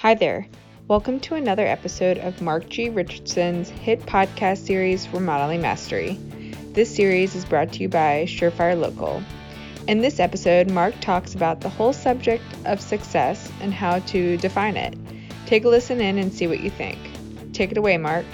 Hi 0.00 0.12
there. 0.12 0.46
Welcome 0.88 1.20
to 1.20 1.36
another 1.36 1.66
episode 1.66 2.18
of 2.18 2.42
Mark 2.42 2.68
G. 2.68 2.90
Richardson's 2.90 3.70
hit 3.70 4.02
podcast 4.02 4.58
series, 4.58 5.08
Remodeling 5.08 5.62
Mastery. 5.62 6.20
This 6.74 6.94
series 6.94 7.34
is 7.34 7.46
brought 7.46 7.72
to 7.72 7.78
you 7.80 7.88
by 7.88 8.26
Surefire 8.28 8.78
Local. 8.78 9.22
In 9.88 10.02
this 10.02 10.20
episode, 10.20 10.70
Mark 10.70 10.94
talks 11.00 11.34
about 11.34 11.62
the 11.62 11.70
whole 11.70 11.94
subject 11.94 12.44
of 12.66 12.78
success 12.78 13.50
and 13.62 13.72
how 13.72 14.00
to 14.00 14.36
define 14.36 14.76
it. 14.76 14.94
Take 15.46 15.64
a 15.64 15.70
listen 15.70 16.02
in 16.02 16.18
and 16.18 16.30
see 16.30 16.46
what 16.46 16.60
you 16.60 16.68
think. 16.68 16.98
Take 17.54 17.70
it 17.70 17.78
away, 17.78 17.96
Mark. 17.96 18.26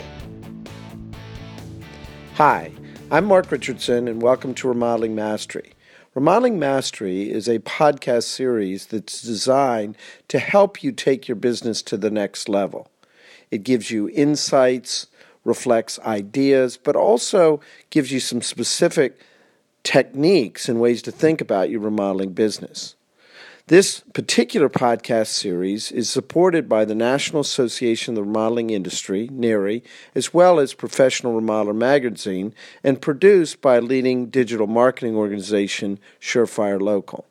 Hi, 2.35 2.73
I'm 3.09 3.27
Mark 3.27 3.53
Richardson, 3.53 4.09
and 4.09 4.21
welcome 4.21 4.53
to 4.55 4.67
Remodeling 4.67 5.15
Mastery. 5.15 5.75
Remodeling 6.15 6.59
Mastery 6.59 7.31
is 7.31 7.49
a 7.49 7.61
podcast 7.61 8.25
series 8.25 8.85
that's 8.85 9.23
designed 9.23 9.97
to 10.29 10.39
help 10.39 10.83
you 10.83 10.93
take 10.93 11.27
your 11.27 11.37
business 11.37 11.81
to 11.81 11.97
the 11.97 12.11
next 12.11 12.51
level. 12.51 12.91
It 13.51 13.63
gives 13.63 13.91
you 13.91 14.11
insights, 14.11 15.07
reflects 15.43 15.99
ideas, 16.01 16.77
but 16.77 16.97
also 16.97 17.63
gives 17.89 18.13
you 18.13 18.21
some 18.21 18.43
specific 18.43 19.19
techniques 19.85 20.69
and 20.69 20.83
ways 20.83 21.01
to 21.01 21.11
think 21.11 21.41
about 21.41 21.71
your 21.71 21.81
remodeling 21.81 22.35
business. 22.35 22.95
This 23.69 24.01
particular 24.13 24.69
podcast 24.69 25.29
series 25.29 25.93
is 25.93 26.11
supported 26.11 26.69
by 26.69 26.85
the 26.85 26.97
National 26.97 27.43
Association 27.43 28.13
of 28.13 28.17
the 28.17 28.25
Remodeling 28.25 28.71
Industry, 28.71 29.29
NARI, 29.31 29.85
as 30.17 30.35
well 30.35 30.59
as 30.59 30.75
Professional 30.75 31.41
Remodeler 31.41 31.75
Magazine, 31.75 32.55
and 32.83 33.01
produced 33.01 33.61
by 33.61 33.79
leading 33.79 34.27
digital 34.27 34.67
marketing 34.67 35.15
organization, 35.15 36.01
Surefire 36.21 36.81
Local. 36.81 37.25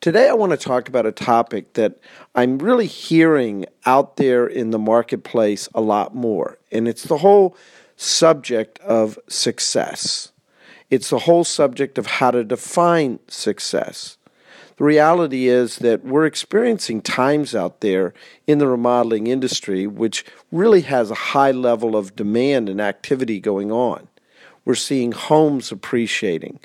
Today, 0.00 0.30
I 0.30 0.32
want 0.32 0.52
to 0.52 0.56
talk 0.56 0.88
about 0.88 1.04
a 1.04 1.12
topic 1.12 1.74
that 1.74 1.98
I'm 2.34 2.56
really 2.56 2.86
hearing 2.86 3.66
out 3.84 4.16
there 4.16 4.46
in 4.46 4.70
the 4.70 4.78
marketplace 4.78 5.68
a 5.74 5.82
lot 5.82 6.14
more, 6.14 6.56
and 6.72 6.88
it's 6.88 7.04
the 7.04 7.18
whole 7.18 7.54
subject 7.96 8.78
of 8.78 9.18
success. 9.28 10.32
It's 10.88 11.10
the 11.10 11.18
whole 11.18 11.44
subject 11.44 11.98
of 11.98 12.06
how 12.06 12.30
to 12.30 12.44
define 12.44 13.18
success. 13.28 14.16
The 14.80 14.86
reality 14.86 15.46
is 15.46 15.76
that 15.80 16.06
we're 16.06 16.24
experiencing 16.24 17.02
times 17.02 17.54
out 17.54 17.82
there 17.82 18.14
in 18.46 18.56
the 18.56 18.66
remodeling 18.66 19.26
industry 19.26 19.86
which 19.86 20.24
really 20.50 20.80
has 20.80 21.10
a 21.10 21.14
high 21.36 21.50
level 21.50 21.94
of 21.94 22.16
demand 22.16 22.70
and 22.70 22.80
activity 22.80 23.40
going 23.40 23.70
on. 23.70 24.08
We're 24.64 24.74
seeing 24.74 25.12
homes 25.12 25.70
appreciating. 25.70 26.60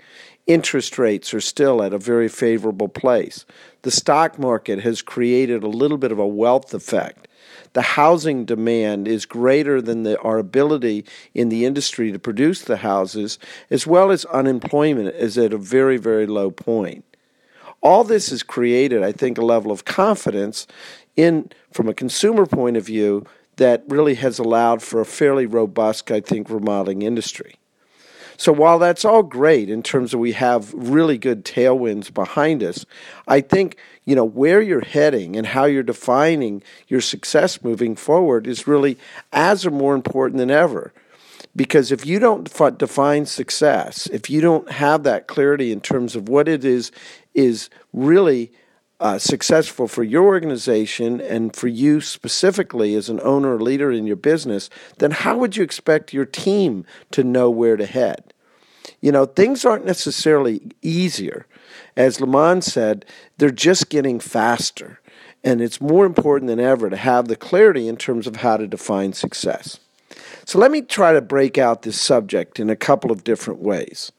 Interest 0.47 0.97
rates 0.97 1.33
are 1.33 1.41
still 1.41 1.83
at 1.83 1.93
a 1.93 1.97
very 1.97 2.29
favorable 2.29 2.87
place. 2.87 3.43
The 3.81 3.91
stock 3.91 4.39
market 4.39 4.79
has 4.79 5.01
created 5.01 5.61
a 5.61 5.67
little 5.67 5.97
bit 5.97 6.13
of 6.13 6.19
a 6.19 6.25
wealth 6.25 6.73
effect. 6.73 7.27
The 7.73 7.81
housing 7.81 8.45
demand 8.45 9.09
is 9.09 9.25
greater 9.25 9.81
than 9.81 10.03
the, 10.03 10.17
our 10.21 10.37
ability 10.37 11.03
in 11.33 11.49
the 11.49 11.65
industry 11.65 12.13
to 12.13 12.19
produce 12.19 12.61
the 12.61 12.77
houses, 12.77 13.39
as 13.69 13.85
well 13.85 14.09
as 14.09 14.23
unemployment 14.23 15.13
is 15.15 15.37
at 15.37 15.51
a 15.51 15.57
very, 15.57 15.97
very 15.97 16.25
low 16.25 16.49
point 16.49 17.03
all 17.81 18.03
this 18.03 18.29
has 18.29 18.43
created, 18.43 19.03
I 19.03 19.11
think, 19.11 19.37
a 19.37 19.45
level 19.45 19.71
of 19.71 19.85
confidence 19.85 20.67
in 21.15 21.51
from 21.71 21.87
a 21.87 21.93
consumer 21.93 22.45
point 22.45 22.77
of 22.77 22.85
view 22.85 23.25
that 23.57 23.83
really 23.87 24.15
has 24.15 24.39
allowed 24.39 24.81
for 24.81 24.99
a 24.99 25.05
fairly 25.05 25.45
robust, 25.45 26.11
I 26.11 26.19
think, 26.19 26.49
remodeling 26.49 27.01
industry. 27.01 27.55
So 28.37 28.51
while 28.51 28.79
that's 28.79 29.05
all 29.05 29.23
great 29.23 29.69
in 29.69 29.81
terms 29.81 30.13
of 30.13 30.19
we 30.19 30.33
have 30.33 30.73
really 30.73 31.17
good 31.17 31.45
tailwinds 31.45 32.13
behind 32.13 32.63
us, 32.63 32.85
I 33.27 33.41
think 33.41 33.77
you 34.03 34.15
know 34.15 34.25
where 34.25 34.61
you're 34.61 34.83
heading 34.83 35.35
and 35.35 35.47
how 35.47 35.65
you're 35.65 35.83
defining 35.83 36.61
your 36.87 37.01
success 37.01 37.63
moving 37.63 37.95
forward 37.95 38.45
is 38.45 38.67
really 38.67 38.97
as 39.31 39.65
or 39.65 39.71
more 39.71 39.95
important 39.95 40.39
than 40.39 40.51
ever. 40.51 40.93
Because 41.55 41.93
if 41.93 42.05
you 42.05 42.19
don't 42.19 42.51
define 42.77 43.25
success, 43.25 44.07
if 44.07 44.29
you 44.29 44.41
don't 44.41 44.69
have 44.69 45.03
that 45.03 45.27
clarity 45.27 45.71
in 45.71 45.79
terms 45.79 46.15
of 46.17 46.27
what 46.27 46.49
it 46.49 46.65
is 46.65 46.91
is 47.35 47.69
really 47.93 48.51
uh, 48.99 49.19
successful 49.19 49.87
for 49.87 50.03
your 50.03 50.23
organization 50.23 51.19
and 51.19 51.55
for 51.55 51.67
you 51.67 51.99
specifically 51.99 52.95
as 52.95 53.09
an 53.09 53.19
owner 53.21 53.55
or 53.55 53.59
leader 53.59 53.91
in 53.91 54.07
your 54.07 54.15
business, 54.15 54.69
then 54.97 55.11
how 55.11 55.37
would 55.37 55.57
you 55.57 55.63
expect 55.63 56.13
your 56.13 56.25
team 56.25 56.85
to 57.11 57.23
know 57.23 57.49
where 57.49 57.75
to 57.75 57.85
head? 57.85 58.33
You 59.01 59.11
know, 59.11 59.25
things 59.25 59.65
aren't 59.65 59.85
necessarily 59.85 60.61
easier. 60.81 61.45
As 61.97 62.21
Lamont 62.21 62.63
said, 62.63 63.05
they're 63.37 63.51
just 63.51 63.89
getting 63.89 64.19
faster. 64.19 64.99
And 65.43 65.61
it's 65.61 65.81
more 65.81 66.05
important 66.05 66.47
than 66.47 66.59
ever 66.59 66.89
to 66.89 66.97
have 66.97 67.27
the 67.27 67.35
clarity 67.35 67.87
in 67.87 67.97
terms 67.97 68.27
of 68.27 68.37
how 68.37 68.57
to 68.57 68.67
define 68.67 69.13
success. 69.13 69.79
So 70.45 70.57
let 70.59 70.71
me 70.71 70.81
try 70.81 71.13
to 71.13 71.21
break 71.21 71.57
out 71.57 71.81
this 71.81 71.99
subject 71.99 72.59
in 72.59 72.69
a 72.69 72.75
couple 72.75 73.11
of 73.11 73.23
different 73.23 73.59
ways. 73.59 74.11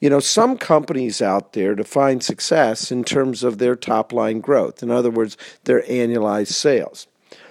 You 0.00 0.10
know, 0.10 0.20
some 0.20 0.56
companies 0.56 1.20
out 1.20 1.52
there 1.52 1.74
define 1.74 2.20
success 2.20 2.90
in 2.90 3.04
terms 3.04 3.42
of 3.42 3.58
their 3.58 3.76
top 3.76 4.12
line 4.12 4.40
growth, 4.40 4.82
in 4.82 4.90
other 4.90 5.10
words, 5.10 5.36
their 5.64 5.82
annualized 5.82 6.52
sales. 6.52 7.06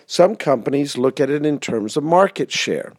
Some 0.05 0.35
companies 0.35 0.97
look 0.97 1.19
at 1.19 1.29
it 1.29 1.45
in 1.45 1.59
terms 1.59 1.95
of 1.95 2.03
market 2.03 2.51
share. 2.51 2.93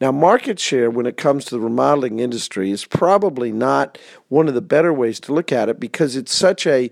Now, 0.00 0.12
market 0.12 0.58
share, 0.58 0.90
when 0.90 1.04
it 1.04 1.18
comes 1.18 1.44
to 1.46 1.50
the 1.50 1.60
remodeling 1.60 2.20
industry, 2.20 2.70
is 2.70 2.86
probably 2.86 3.52
not 3.52 3.98
one 4.28 4.48
of 4.48 4.54
the 4.54 4.62
better 4.62 4.92
ways 4.92 5.20
to 5.20 5.34
look 5.34 5.52
at 5.52 5.68
it 5.68 5.78
because 5.78 6.16
it's 6.16 6.34
such 6.34 6.66
a 6.66 6.90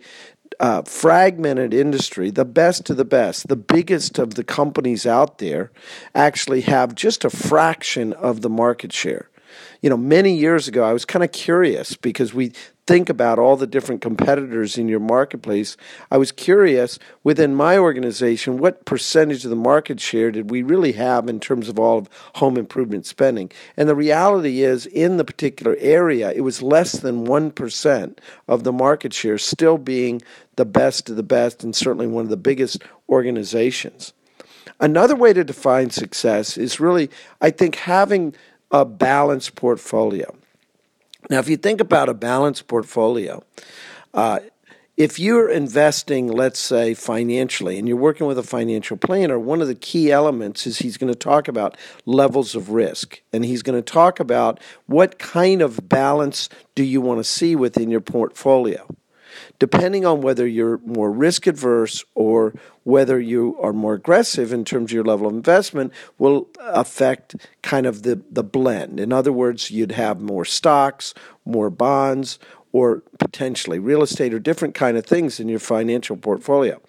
uh, 0.61 0.83
fragmented 0.83 1.75
industry, 1.75 2.31
the 2.31 2.45
best 2.45 2.89
of 2.91 2.97
the 2.97 3.05
best, 3.05 3.49
the 3.49 3.57
biggest 3.57 4.19
of 4.19 4.35
the 4.35 4.45
companies 4.45 5.07
out 5.07 5.39
there 5.39 5.71
actually 6.15 6.63
have 6.63 6.95
just 6.95 7.25
a 7.25 7.31
fraction 7.31 8.13
of 8.15 8.43
the 8.43 8.51
market 8.51 8.93
share 8.93 9.29
you 9.83 9.91
know, 9.91 9.97
many 9.97 10.35
years 10.35 10.69
ago, 10.69 10.85
I 10.85 10.93
was 10.93 11.05
kind 11.05 11.25
of 11.25 11.33
curious 11.33 11.97
because 11.97 12.35
we 12.35 12.53
think 12.87 13.09
about 13.09 13.39
all 13.39 13.57
the 13.57 13.67
different 13.67 14.01
competitors 14.01 14.79
in 14.79 14.89
your 14.89 15.01
marketplace. 15.01 15.77
I 16.11 16.19
was 16.19 16.31
curious 16.31 16.99
within 17.25 17.55
my 17.55 17.77
organization, 17.77 18.59
what 18.59 18.85
percentage 18.85 19.45
of 19.45 19.51
the 19.51 19.57
market 19.57 19.99
share 19.99 20.31
did 20.31 20.51
we 20.51 20.63
really 20.63 20.93
have 20.93 21.29
in 21.29 21.41
terms 21.41 21.69
of 21.69 21.79
all 21.79 21.99
of 21.99 22.09
home 22.37 22.57
improvement 22.57 23.05
spending? 23.05 23.51
And 23.77 23.89
the 23.89 23.97
reality 23.97 24.63
is, 24.63 24.87
in 24.87 25.17
the 25.17 25.25
particular 25.25 25.77
area, 25.81 26.33
it 26.33 26.43
was 26.43 26.63
less 26.63 26.93
than 26.93 27.27
1% 27.27 28.19
of 28.47 28.63
the 28.63 28.73
market 28.73 29.13
share 29.13 29.39
still 29.39 29.79
being 29.79 30.23
the 30.55 30.65
best 30.65 31.11
of 31.11 31.17
the 31.17 31.23
best 31.23 31.65
and 31.65 31.75
certainly 31.75 32.07
one 32.07 32.25
of 32.25 32.31
the 32.31 32.37
biggest 32.37 32.83
organizations. 33.09 34.13
Another 34.79 35.17
way 35.17 35.33
to 35.33 35.43
define 35.43 35.91
success 35.91 36.57
is 36.59 36.81
really, 36.81 37.11
I 37.41 37.51
think, 37.51 37.77
having 37.77 38.35
a 38.71 38.85
balanced 38.85 39.55
portfolio. 39.55 40.35
Now, 41.29 41.39
if 41.39 41.49
you 41.49 41.57
think 41.57 41.81
about 41.81 42.09
a 42.09 42.15
balanced 42.15 42.69
portfolio, 42.69 43.43
uh, 44.15 44.41
if 44.97 45.19
you're 45.19 45.51
investing, 45.51 46.29
let's 46.29 46.59
say, 46.59 46.95
financially, 46.95 47.79
and 47.79 47.87
you're 47.87 47.99
working 47.99 48.27
with 48.27 48.39
a 48.39 48.43
financial 48.43 48.97
planner, 48.97 49.39
one 49.39 49.61
of 49.61 49.69
the 49.69 49.75
key 49.75 50.11
elements 50.11 50.67
is 50.67 50.79
he's 50.79 50.97
going 50.97 51.13
to 51.13 51.19
talk 51.19 51.49
about 51.49 51.77
levels 52.07 52.55
of 52.55 52.71
risk. 52.71 53.21
And 53.33 53.45
he's 53.45 53.63
going 53.63 53.79
to 53.79 53.83
talk 53.83 54.21
about 54.21 54.59
what 54.87 55.19
kind 55.19 55.61
of 55.61 55.89
balance 55.89 56.49
do 56.75 56.83
you 56.83 57.03
want 57.03 57.19
to 57.19 57.25
see 57.25 57.55
within 57.55 57.91
your 57.91 58.01
portfolio 58.01 58.87
depending 59.59 60.05
on 60.05 60.21
whether 60.21 60.47
you're 60.47 60.79
more 60.79 61.11
risk 61.11 61.47
adverse 61.47 62.05
or 62.15 62.55
whether 62.85 63.19
you 63.19 63.57
are 63.61 63.73
more 63.73 63.95
aggressive 63.95 64.53
in 64.53 64.65
terms 64.65 64.91
of 64.91 64.95
your 64.95 65.05
level 65.05 65.27
of 65.27 65.35
investment, 65.35 65.93
will 66.19 66.49
affect 66.61 67.37
kind 67.63 67.87
of 67.87 68.03
the, 68.03 68.23
the 68.31 68.45
blend. 68.45 69.01
In 69.01 69.13
other 69.13 69.33
words, 69.33 69.71
you'd 69.71 69.93
have 69.93 70.21
more 70.21 70.45
stocks, 70.45 71.15
more 71.45 71.71
bonds, 71.71 72.39
or 72.73 73.03
potentially 73.19 73.79
real 73.79 74.03
estate 74.03 74.35
or 74.35 74.39
different 74.39 74.75
kind 74.75 74.97
of 74.97 75.07
things 75.07 75.41
in 75.41 75.49
your 75.49 75.59
financial 75.59 76.17
portfolio. 76.17 76.81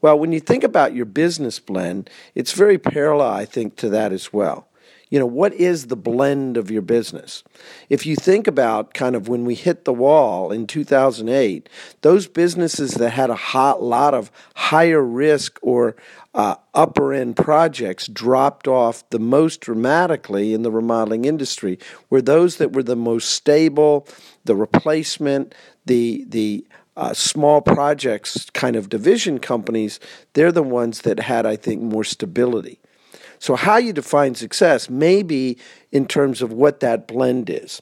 Well, 0.00 0.18
when 0.18 0.32
you 0.32 0.40
think 0.40 0.64
about 0.64 0.94
your 0.94 1.04
business 1.04 1.60
blend, 1.60 2.08
it's 2.34 2.52
very 2.52 2.78
parallel, 2.78 3.30
I 3.30 3.44
think, 3.44 3.76
to 3.76 3.88
that 3.90 4.12
as 4.12 4.32
well 4.32 4.68
you 5.14 5.20
know, 5.20 5.26
what 5.26 5.54
is 5.54 5.86
the 5.86 5.96
blend 5.96 6.56
of 6.56 6.72
your 6.72 6.82
business? 6.82 7.44
If 7.88 8.04
you 8.04 8.16
think 8.16 8.48
about 8.48 8.94
kind 8.94 9.14
of 9.14 9.28
when 9.28 9.44
we 9.44 9.54
hit 9.54 9.84
the 9.84 9.92
wall 9.92 10.50
in 10.50 10.66
2008, 10.66 11.68
those 12.00 12.26
businesses 12.26 12.94
that 12.94 13.10
had 13.10 13.30
a 13.30 13.36
hot 13.36 13.80
lot 13.80 14.12
of 14.12 14.32
higher 14.56 15.00
risk 15.00 15.60
or 15.62 15.94
uh, 16.34 16.56
upper 16.74 17.12
end 17.12 17.36
projects 17.36 18.08
dropped 18.08 18.66
off 18.66 19.08
the 19.10 19.20
most 19.20 19.60
dramatically 19.60 20.52
in 20.52 20.62
the 20.62 20.72
remodeling 20.72 21.26
industry 21.26 21.78
were 22.10 22.20
those 22.20 22.56
that 22.56 22.72
were 22.72 22.82
the 22.82 22.96
most 22.96 23.30
stable, 23.30 24.08
the 24.44 24.56
replacement, 24.56 25.54
the 25.86 26.24
the 26.28 26.66
uh, 26.96 27.14
small 27.14 27.60
projects 27.60 28.50
kind 28.50 28.74
of 28.74 28.88
division 28.88 29.38
companies, 29.38 30.00
they're 30.32 30.50
the 30.50 30.60
ones 30.60 31.02
that 31.02 31.20
had, 31.20 31.46
I 31.46 31.54
think, 31.54 31.80
more 31.82 32.02
stability. 32.02 32.80
So, 33.38 33.56
how 33.56 33.76
you 33.76 33.92
define 33.92 34.34
success 34.34 34.88
may 34.88 35.22
be 35.22 35.58
in 35.92 36.06
terms 36.06 36.42
of 36.42 36.52
what 36.52 36.80
that 36.80 37.06
blend 37.06 37.50
is. 37.50 37.80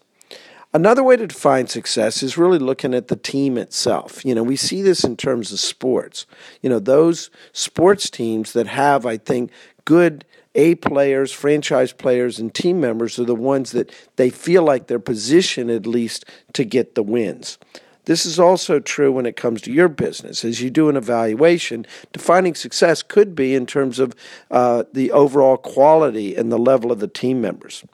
Another 0.75 1.02
way 1.02 1.16
to 1.16 1.26
define 1.26 1.66
success 1.66 2.22
is 2.22 2.38
really 2.38 2.58
looking 2.58 2.94
at 2.94 3.08
the 3.08 3.16
team 3.16 3.58
itself. 3.58 4.25
You 4.25 4.34
know, 4.34 4.43
we 4.43 4.56
see 4.56 4.81
this 4.81 5.04
in 5.04 5.19
terms 5.19 5.52
of 5.52 5.60
sports. 5.60 6.25
You 6.62 6.70
know, 6.70 6.78
those 6.78 7.28
sports 7.52 8.08
teams 8.08 8.54
that 8.54 8.66
have, 8.69 9.04
I 9.04 9.19
think, 9.19 9.50
good 9.84 10.25
A 10.54 10.76
players, 10.76 11.31
franchise 11.31 11.93
players, 11.93 12.38
and 12.38 12.55
team 12.55 12.81
members 12.81 13.19
are 13.19 13.25
the 13.25 13.34
ones 13.34 13.72
that 13.72 13.93
they 14.16 14.31
feel 14.31 14.62
like 14.62 14.87
they're 14.87 14.98
positioned 14.98 15.70
at 15.70 15.87
least 15.87 16.25
to 16.55 16.64
get 16.64 16.94
the 16.94 17.02
wins. 17.02 17.58
This 18.04 18.26
is 18.26 18.38
also 18.40 18.81
true 18.81 19.12
when 19.12 19.26
it 19.26 19.37
comes 19.37 19.60
to 19.62 19.72
your 19.72 19.88
business. 19.88 20.44
As 20.44 20.60
you 20.60 20.70
do 20.70 20.88
an 20.88 20.96
evaluation, 20.96 21.87
defining 22.12 22.54
success 22.54 23.02
could 23.02 23.34
be 23.34 23.54
in 23.54 23.64
terms 23.64 23.99
of 23.99 24.14
uh, 24.50 24.84
the 24.93 25.12
overall 25.12 25.56
quality 25.56 26.34
and 26.34 26.50
the 26.50 26.58
level 26.58 26.90
of 26.90 26.99
the 26.99 27.06
team 27.06 27.40
members. 27.40 27.84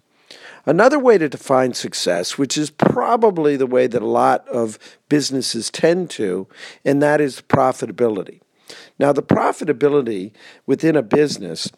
Another 0.64 0.98
way 0.98 1.16
to 1.18 1.28
define 1.28 1.72
success, 1.74 2.36
which 2.36 2.58
is 2.58 2.70
probably 2.70 3.56
the 3.56 3.66
way 3.66 3.86
that 3.86 4.02
a 4.02 4.06
lot 4.06 4.46
of 4.48 4.78
businesses 5.08 5.70
tend 5.70 6.10
to, 6.10 6.46
and 6.84 7.02
that 7.02 7.20
is 7.20 7.40
profitability. 7.40 8.40
Now, 8.98 9.12
the 9.12 9.22
profitability 9.22 10.32
within 10.66 10.96
a 10.96 11.02
business 11.02 11.70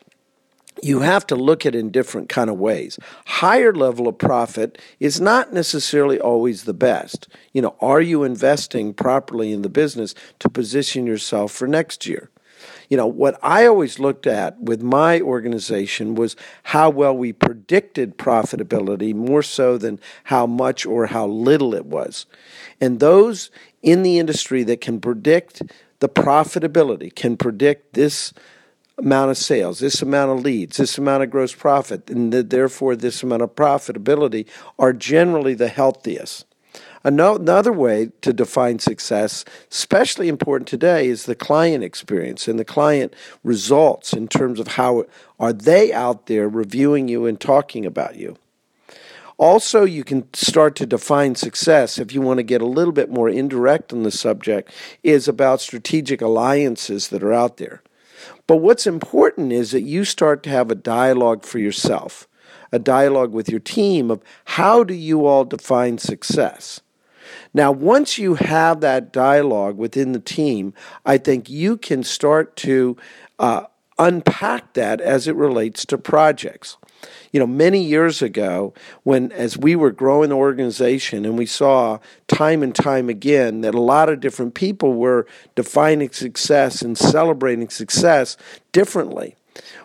you 0.82 1.00
have 1.00 1.26
to 1.26 1.36
look 1.36 1.66
at 1.66 1.74
it 1.74 1.78
in 1.78 1.90
different 1.90 2.28
kind 2.28 2.48
of 2.48 2.58
ways. 2.58 2.98
Higher 3.26 3.74
level 3.74 4.08
of 4.08 4.18
profit 4.18 4.78
is 4.98 5.20
not 5.20 5.52
necessarily 5.52 6.18
always 6.18 6.64
the 6.64 6.74
best. 6.74 7.28
You 7.52 7.62
know, 7.62 7.76
are 7.80 8.00
you 8.00 8.24
investing 8.24 8.94
properly 8.94 9.52
in 9.52 9.62
the 9.62 9.68
business 9.68 10.14
to 10.38 10.48
position 10.48 11.06
yourself 11.06 11.52
for 11.52 11.66
next 11.66 12.06
year? 12.06 12.30
you 12.90 12.96
know, 12.96 13.06
what 13.06 13.38
I 13.42 13.66
always 13.66 13.98
looked 13.98 14.26
at 14.26 14.60
with 14.60 14.82
my 14.82 15.20
organization 15.20 16.16
was 16.16 16.36
how 16.64 16.90
well 16.90 17.16
we 17.16 17.32
predicted 17.32 18.18
profitability 18.18 19.14
more 19.14 19.42
so 19.42 19.78
than 19.78 20.00
how 20.24 20.46
much 20.46 20.84
or 20.84 21.06
how 21.06 21.26
little 21.26 21.72
it 21.74 21.86
was. 21.86 22.26
And 22.80 22.98
those 22.98 23.50
in 23.80 24.02
the 24.02 24.18
industry 24.18 24.64
that 24.64 24.80
can 24.80 25.00
predict 25.00 25.62
the 26.00 26.08
profitability, 26.08 27.14
can 27.14 27.36
predict 27.36 27.94
this 27.94 28.32
amount 29.00 29.30
of 29.30 29.36
sales, 29.36 29.80
this 29.80 30.02
amount 30.02 30.30
of 30.30 30.44
leads, 30.44 30.76
this 30.76 30.98
amount 30.98 31.22
of 31.22 31.30
gross 31.30 31.54
profit, 31.54 32.08
and 32.10 32.32
therefore 32.32 32.94
this 32.94 33.22
amount 33.22 33.42
of 33.42 33.54
profitability 33.54 34.46
are 34.78 34.92
generally 34.92 35.54
the 35.54 35.68
healthiest. 35.68 36.46
Another 37.02 37.72
way 37.72 38.10
to 38.20 38.32
define 38.32 38.78
success, 38.78 39.46
especially 39.70 40.28
important 40.28 40.68
today, 40.68 41.08
is 41.08 41.24
the 41.24 41.34
client 41.34 41.82
experience 41.82 42.46
and 42.46 42.58
the 42.58 42.64
client 42.64 43.14
results 43.42 44.12
in 44.12 44.28
terms 44.28 44.60
of 44.60 44.68
how 44.68 45.06
are 45.38 45.54
they 45.54 45.94
out 45.94 46.26
there 46.26 46.46
reviewing 46.46 47.08
you 47.08 47.24
and 47.24 47.40
talking 47.40 47.86
about 47.86 48.16
you. 48.16 48.36
Also, 49.38 49.86
you 49.86 50.04
can 50.04 50.28
start 50.34 50.76
to 50.76 50.84
define 50.84 51.34
success 51.34 51.98
if 51.98 52.12
you 52.12 52.20
want 52.20 52.36
to 52.36 52.42
get 52.42 52.60
a 52.60 52.66
little 52.66 52.92
bit 52.92 53.10
more 53.10 53.30
indirect 53.30 53.94
on 53.94 54.02
the 54.02 54.10
subject, 54.10 54.70
is 55.02 55.26
about 55.26 55.62
strategic 55.62 56.20
alliances 56.20 57.08
that 57.08 57.22
are 57.22 57.32
out 57.32 57.56
there. 57.56 57.82
But 58.50 58.56
what's 58.56 58.84
important 58.84 59.52
is 59.52 59.70
that 59.70 59.82
you 59.82 60.04
start 60.04 60.42
to 60.42 60.50
have 60.50 60.72
a 60.72 60.74
dialogue 60.74 61.44
for 61.44 61.60
yourself, 61.60 62.26
a 62.72 62.80
dialogue 62.80 63.32
with 63.32 63.48
your 63.48 63.60
team 63.60 64.10
of 64.10 64.24
how 64.44 64.82
do 64.82 64.92
you 64.92 65.24
all 65.24 65.44
define 65.44 65.98
success? 65.98 66.80
Now, 67.54 67.70
once 67.70 68.18
you 68.18 68.34
have 68.34 68.80
that 68.80 69.12
dialogue 69.12 69.76
within 69.76 70.10
the 70.10 70.18
team, 70.18 70.74
I 71.06 71.16
think 71.16 71.48
you 71.48 71.76
can 71.76 72.02
start 72.02 72.56
to 72.56 72.96
uh, 73.38 73.66
unpack 74.00 74.72
that 74.72 75.00
as 75.00 75.28
it 75.28 75.36
relates 75.36 75.86
to 75.86 75.96
projects. 75.96 76.76
You 77.32 77.40
know, 77.40 77.46
many 77.46 77.82
years 77.82 78.22
ago, 78.22 78.74
when 79.02 79.32
as 79.32 79.56
we 79.56 79.76
were 79.76 79.90
growing 79.90 80.30
the 80.30 80.36
organization 80.36 81.24
and 81.24 81.38
we 81.38 81.46
saw 81.46 81.98
time 82.28 82.62
and 82.62 82.74
time 82.74 83.08
again 83.08 83.60
that 83.60 83.74
a 83.74 83.80
lot 83.80 84.08
of 84.08 84.20
different 84.20 84.54
people 84.54 84.94
were 84.94 85.26
defining 85.54 86.10
success 86.10 86.82
and 86.82 86.96
celebrating 86.96 87.68
success 87.68 88.36
differently. 88.72 89.36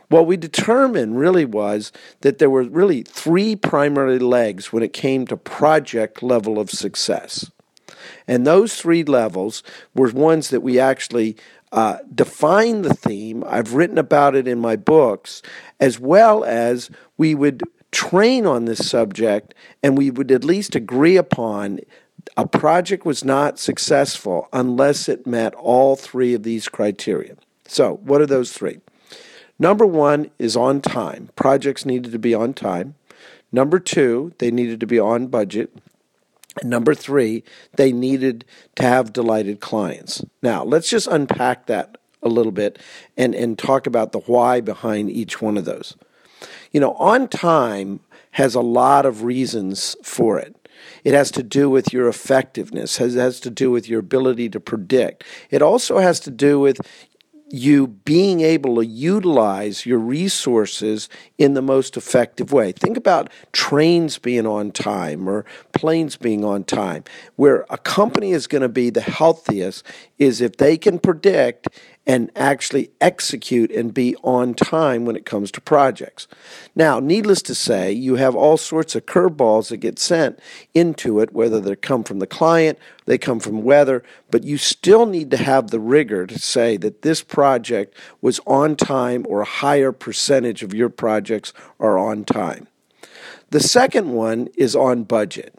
What 0.10 0.28
we 0.28 0.38
determined 0.38 1.20
really 1.20 1.46
was 1.46 1.92
that 2.22 2.38
there 2.38 2.50
were 2.50 2.64
really 2.64 3.02
three 3.02 3.56
primary 3.56 4.20
legs 4.20 4.72
when 4.72 4.84
it 4.84 4.94
came 4.94 5.26
to 5.28 5.38
project 5.38 6.22
level 6.22 6.60
of 6.60 6.70
success. 6.70 7.50
And 8.28 8.46
those 8.46 8.76
three 8.76 9.04
levels 9.04 9.64
were 9.94 10.10
ones 10.12 10.50
that 10.50 10.62
we 10.62 10.80
actually 10.80 11.36
uh, 11.72 11.98
the 12.82 12.94
theme. 12.94 13.44
I've 13.46 13.74
written 13.74 13.98
about 13.98 14.36
it 14.36 14.48
in 14.48 14.60
my 14.60 14.76
books, 14.76 15.42
as 15.80 16.00
well 16.00 16.44
as 16.44 16.90
we 17.18 17.36
would 17.36 17.64
train 17.92 18.46
on 18.46 18.66
this 18.66 18.90
subject 18.90 19.54
and 19.82 19.98
we 19.98 20.12
would 20.12 20.32
at 20.32 20.44
least 20.44 20.76
agree 20.76 21.18
upon 21.18 21.80
a 22.36 22.48
project 22.48 23.06
was 23.06 23.24
not 23.24 23.60
successful 23.60 24.48
unless 24.52 25.08
it 25.08 25.28
met 25.28 25.54
all 25.56 25.96
three 25.96 26.34
of 26.34 26.44
these 26.44 26.68
criteria. 26.68 27.36
So, 27.68 27.96
what 28.04 28.22
are 28.22 28.26
those 28.26 28.52
three? 28.52 28.80
Number 29.58 29.86
one 29.86 30.32
is 30.38 30.58
on 30.58 30.82
time. 30.82 31.30
Projects 31.36 31.86
needed 31.86 32.12
to 32.12 32.20
be 32.20 32.34
on 32.34 32.54
time. 32.54 32.96
Number 33.52 33.80
two, 33.80 34.34
they 34.40 34.52
needed 34.52 34.80
to 34.82 34.88
be 34.88 35.00
on 35.00 35.28
budget. 35.28 35.72
Number 36.64 36.96
three, 36.96 37.44
they 37.76 37.92
needed 37.92 38.46
to 38.76 38.84
have 38.84 39.14
delighted 39.14 39.60
clients. 39.60 40.24
Now, 40.42 40.64
let's 40.64 40.90
just 40.90 41.08
unpack 41.08 41.66
that 41.68 41.98
a 42.24 42.30
little 42.30 42.52
bit 42.52 42.80
and, 43.18 43.36
and 43.36 43.58
talk 43.58 43.88
about 43.88 44.12
the 44.12 44.20
why 44.20 44.62
behind 44.62 45.12
each 45.12 45.42
one 45.42 45.58
of 45.58 45.66
those. 45.66 45.96
You 46.72 46.80
know, 46.80 46.94
on 46.94 47.28
time 47.28 48.00
has 48.32 48.56
a 48.56 48.62
lot 48.62 49.06
of 49.06 49.24
reasons 49.24 49.96
for 50.04 50.40
it. 50.40 50.56
It 51.04 51.14
has 51.14 51.32
to 51.32 51.44
do 51.44 51.70
with 51.70 51.94
your 51.94 52.08
effectiveness, 52.08 53.00
it 53.00 53.14
has 53.14 53.40
to 53.42 53.50
do 53.50 53.72
with 53.72 53.88
your 53.88 54.00
ability 54.00 54.50
to 54.50 54.60
predict. 54.60 55.24
It 55.50 55.62
also 55.62 56.00
has 56.00 56.20
to 56.22 56.32
do 56.32 56.60
with 56.60 56.82
you 57.50 57.88
being 57.88 58.42
able 58.42 58.76
to 58.76 58.86
utilize 58.86 59.86
your 59.86 60.00
resources 60.00 61.10
in 61.38 61.54
the 61.54 61.62
most 61.62 61.96
effective 61.96 62.52
way. 62.52 62.72
Think 62.72 62.98
about 62.98 63.32
trains 63.52 64.18
being 64.18 64.48
on 64.48 64.72
time 64.72 65.28
or 65.30 65.46
planes 65.72 66.18
being 66.18 66.44
on 66.44 66.64
time. 66.64 67.04
Where 67.36 67.66
a 67.70 67.78
company 67.78 68.32
is 68.32 68.48
going 68.48 68.64
to 68.64 68.70
be 68.70 68.90
the 68.90 69.02
healthiest 69.02 69.86
is 70.18 70.42
if 70.42 70.58
they 70.58 70.78
can 70.78 70.98
predict 70.98 71.68
and 72.08 72.32
actually 72.36 72.92
execute 73.02 73.72
and 73.72 73.94
be 73.94 74.16
on 74.18 74.54
time 74.54 75.06
when 75.06 75.16
it 75.16 75.26
comes 75.26 75.52
to 75.52 75.62
projects. 75.62 76.28
Now, 76.76 77.00
needless 77.00 77.42
to 77.44 77.56
say, 77.56 77.92
you 77.92 78.16
have 78.16 78.36
all 78.36 78.58
sorts 78.58 78.96
of 78.96 79.06
curveballs 79.06 79.70
that 79.70 79.78
get 79.78 79.98
sent 79.98 80.40
into 80.74 81.20
it, 81.20 81.34
whether 81.34 81.60
they 81.60 81.76
come 81.76 82.04
from 82.04 82.20
the 82.20 82.28
client, 82.28 82.78
they 83.06 83.18
come 83.18 83.40
from 83.40 83.64
weather, 83.64 84.04
but 84.30 84.44
you 84.44 84.58
still 84.58 85.06
need 85.06 85.32
to 85.32 85.38
have 85.38 85.72
the 85.72 85.80
rigor 85.80 86.28
to 86.28 86.38
say 86.38 86.78
that 86.78 87.02
this 87.02 87.24
project 87.24 87.96
was 88.22 88.40
on 88.46 88.76
time 88.76 89.26
or 89.28 89.42
a 89.42 89.46
higher 89.46 89.92
percentage 89.92 90.62
of 90.64 90.74
your 90.74 90.90
projects 90.90 91.54
are 91.80 91.98
on 91.98 92.24
time. 92.24 92.68
The 93.50 93.60
second 93.60 94.12
one 94.12 94.50
is 94.56 94.76
on 94.76 95.04
budget. 95.04 95.56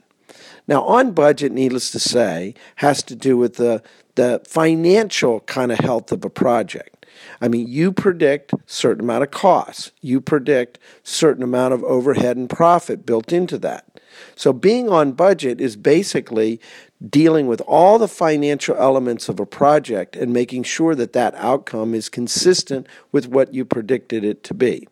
Now, 0.69 0.83
on 0.85 1.13
budget, 1.13 1.53
needless 1.53 1.91
to 1.93 1.99
say, 1.99 2.55
has 2.77 3.03
to 3.05 3.15
do 3.15 3.37
with 3.37 3.55
the, 3.55 3.83
the 4.17 4.43
financial 4.47 5.41
kind 5.41 5.71
of 5.71 5.79
health 5.79 6.11
of 6.11 6.25
a 6.25 6.31
project. 6.31 7.07
I 7.41 7.49
mean, 7.49 7.69
you 7.69 7.93
predict 7.93 8.53
certain 8.67 9.05
amount 9.05 9.23
of 9.23 9.31
costs. 9.31 9.93
You 10.01 10.21
predict 10.21 10.79
certain 11.03 11.43
amount 11.43 11.75
of 11.75 11.85
overhead 11.85 12.37
and 12.37 12.51
profit 12.51 13.07
built 13.07 13.33
into 13.33 13.59
that. 13.59 14.01
So 14.35 14.53
being 14.53 14.89
on 14.89 15.13
budget 15.13 15.61
is 15.61 15.77
basically 15.77 16.61
dealing 17.09 17.47
with 17.47 17.61
all 17.63 17.99
the 17.99 18.09
financial 18.09 18.77
elements 18.77 19.29
of 19.29 19.39
a 19.39 19.47
project 19.47 20.17
and 20.17 20.33
making 20.33 20.63
sure 20.63 20.95
that 20.95 21.13
that 21.13 21.35
outcome 21.35 21.95
is 21.95 22.09
consistent 22.09 22.87
with 23.13 23.29
what 23.29 23.53
you 23.53 23.65
predicted 23.65 24.25
it 24.25 24.43
to 24.45 24.55
be. 24.55 24.89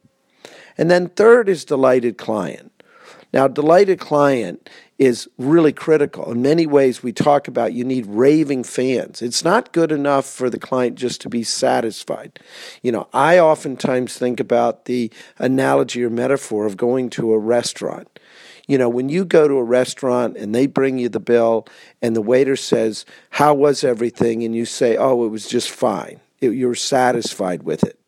And 0.76 0.90
then 0.90 1.08
third 1.08 1.48
is 1.48 1.64
delighted 1.64 2.18
client. 2.18 2.70
Now, 3.32 3.48
delighted 3.48 3.98
client 3.98 4.68
is 4.98 5.28
really 5.38 5.72
critical. 5.72 6.30
In 6.30 6.42
many 6.42 6.66
ways, 6.66 7.02
we 7.02 7.12
talk 7.12 7.48
about 7.48 7.72
you 7.72 7.84
need 7.84 8.06
raving 8.06 8.64
fans. 8.64 9.22
It's 9.22 9.42
not 9.42 9.72
good 9.72 9.90
enough 9.90 10.24
for 10.24 10.48
the 10.48 10.58
client 10.58 10.96
just 10.96 11.20
to 11.22 11.28
be 11.28 11.42
satisfied. 11.42 12.38
You 12.82 12.92
know, 12.92 13.08
I 13.12 13.38
oftentimes 13.38 14.16
think 14.16 14.38
about 14.38 14.84
the 14.84 15.10
analogy 15.38 16.04
or 16.04 16.10
metaphor 16.10 16.66
of 16.66 16.76
going 16.76 17.10
to 17.10 17.32
a 17.32 17.38
restaurant. 17.38 18.20
You 18.66 18.78
know, 18.78 18.88
when 18.88 19.08
you 19.08 19.24
go 19.24 19.48
to 19.48 19.54
a 19.54 19.64
restaurant 19.64 20.36
and 20.36 20.54
they 20.54 20.66
bring 20.66 20.98
you 20.98 21.08
the 21.08 21.20
bill 21.20 21.66
and 22.00 22.14
the 22.14 22.22
waiter 22.22 22.56
says, 22.56 23.04
How 23.30 23.52
was 23.52 23.84
everything? 23.84 24.42
And 24.42 24.54
you 24.54 24.64
say, 24.64 24.96
Oh, 24.96 25.24
it 25.24 25.28
was 25.28 25.48
just 25.48 25.70
fine. 25.70 26.20
You're 26.40 26.74
satisfied 26.74 27.64
with 27.64 27.82
it. 27.82 27.98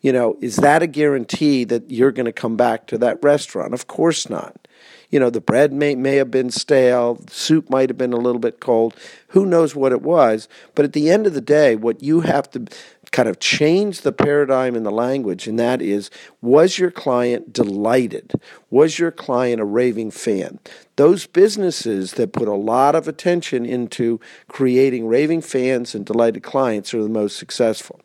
You 0.00 0.12
know, 0.12 0.36
is 0.42 0.56
that 0.56 0.82
a 0.82 0.86
guarantee 0.86 1.64
that 1.64 1.90
you're 1.90 2.12
going 2.12 2.26
to 2.26 2.32
come 2.32 2.56
back 2.56 2.86
to 2.88 2.98
that 2.98 3.22
restaurant? 3.22 3.72
Of 3.72 3.86
course 3.86 4.28
not. 4.28 4.68
You 5.14 5.20
know, 5.20 5.30
the 5.30 5.40
bread 5.40 5.72
may, 5.72 5.94
may 5.94 6.16
have 6.16 6.32
been 6.32 6.50
stale, 6.50 7.14
the 7.14 7.32
soup 7.32 7.70
might 7.70 7.88
have 7.88 7.96
been 7.96 8.12
a 8.12 8.16
little 8.16 8.40
bit 8.40 8.58
cold. 8.58 8.96
Who 9.28 9.46
knows 9.46 9.76
what 9.76 9.92
it 9.92 10.02
was? 10.02 10.48
But 10.74 10.84
at 10.84 10.92
the 10.92 11.08
end 11.08 11.24
of 11.24 11.34
the 11.34 11.40
day, 11.40 11.76
what 11.76 12.02
you 12.02 12.22
have 12.22 12.50
to 12.50 12.66
kind 13.12 13.28
of 13.28 13.38
change 13.38 14.00
the 14.00 14.10
paradigm 14.10 14.74
in 14.74 14.82
the 14.82 14.90
language, 14.90 15.46
and 15.46 15.56
that 15.56 15.80
is 15.80 16.10
was 16.42 16.80
your 16.80 16.90
client 16.90 17.52
delighted? 17.52 18.32
Was 18.70 18.98
your 18.98 19.12
client 19.12 19.60
a 19.60 19.64
raving 19.64 20.10
fan? 20.10 20.58
Those 20.96 21.28
businesses 21.28 22.14
that 22.14 22.32
put 22.32 22.48
a 22.48 22.54
lot 22.54 22.96
of 22.96 23.06
attention 23.06 23.64
into 23.64 24.18
creating 24.48 25.06
raving 25.06 25.42
fans 25.42 25.94
and 25.94 26.04
delighted 26.04 26.42
clients 26.42 26.92
are 26.92 27.04
the 27.04 27.08
most 27.08 27.36
successful. 27.36 28.00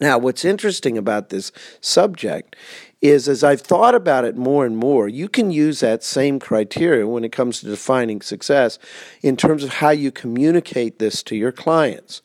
Now, 0.00 0.18
what's 0.18 0.44
interesting 0.44 0.96
about 0.96 1.30
this 1.30 1.50
subject 1.80 2.54
is 3.02 3.28
as 3.28 3.42
I've 3.42 3.60
thought 3.60 3.96
about 3.96 4.24
it 4.24 4.36
more 4.36 4.64
and 4.64 4.76
more, 4.76 5.08
you 5.08 5.28
can 5.28 5.50
use 5.50 5.80
that 5.80 6.04
same 6.04 6.38
criteria 6.38 7.06
when 7.06 7.24
it 7.24 7.32
comes 7.32 7.60
to 7.60 7.66
defining 7.66 8.22
success 8.22 8.78
in 9.20 9.36
terms 9.36 9.64
of 9.64 9.74
how 9.74 9.90
you 9.90 10.12
communicate 10.12 11.00
this 11.00 11.22
to 11.24 11.36
your 11.36 11.52
clients. 11.52 12.22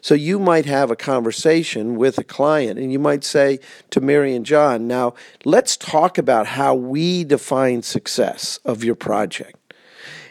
So 0.00 0.14
you 0.14 0.38
might 0.38 0.66
have 0.66 0.92
a 0.92 0.96
conversation 0.96 1.96
with 1.96 2.18
a 2.18 2.24
client 2.24 2.78
and 2.78 2.92
you 2.92 3.00
might 3.00 3.24
say 3.24 3.58
to 3.90 4.00
Mary 4.00 4.36
and 4.36 4.46
John, 4.46 4.86
now 4.86 5.14
let's 5.44 5.76
talk 5.76 6.16
about 6.16 6.46
how 6.46 6.74
we 6.74 7.24
define 7.24 7.82
success 7.82 8.60
of 8.64 8.84
your 8.84 8.94
project. 8.94 9.74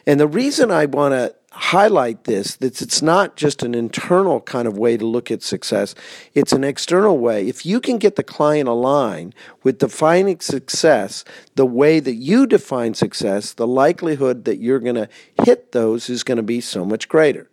And 0.08 0.20
the 0.20 0.28
reason 0.28 0.72
I 0.72 0.86
want 0.86 1.14
to 1.14 1.36
highlight 1.56 2.26
this 2.26 2.58
that 2.58 2.82
it's 2.82 3.02
not 3.02 3.38
just 3.38 3.64
an 3.64 3.74
internal 3.74 4.42
kind 4.42 4.68
of 4.68 4.78
way 4.78 4.98
to 4.98 5.06
look 5.06 5.32
at 5.32 5.42
success. 5.42 5.96
It's 6.34 6.52
an 6.52 6.66
external 6.66 7.18
way. 7.18 7.48
If 7.48 7.66
you 7.66 7.80
can 7.80 7.98
get 7.98 8.18
the 8.18 8.24
client 8.24 8.68
aligned 8.68 9.34
with 9.64 9.80
defining 9.80 10.42
success 10.42 11.24
the 11.56 11.66
way 11.66 12.02
that 12.02 12.16
you 12.16 12.46
define 12.46 12.94
success 12.94 13.54
the 13.54 13.68
likelihood 13.68 14.44
that 14.44 14.60
you're 14.60 14.80
going 14.80 14.96
to 14.96 15.08
hit 15.46 15.72
those 15.72 16.10
is 16.10 16.24
going 16.24 16.38
to 16.38 16.44
be 16.44 16.60
so 16.60 16.84
much 16.84 17.08
greater 17.08 17.50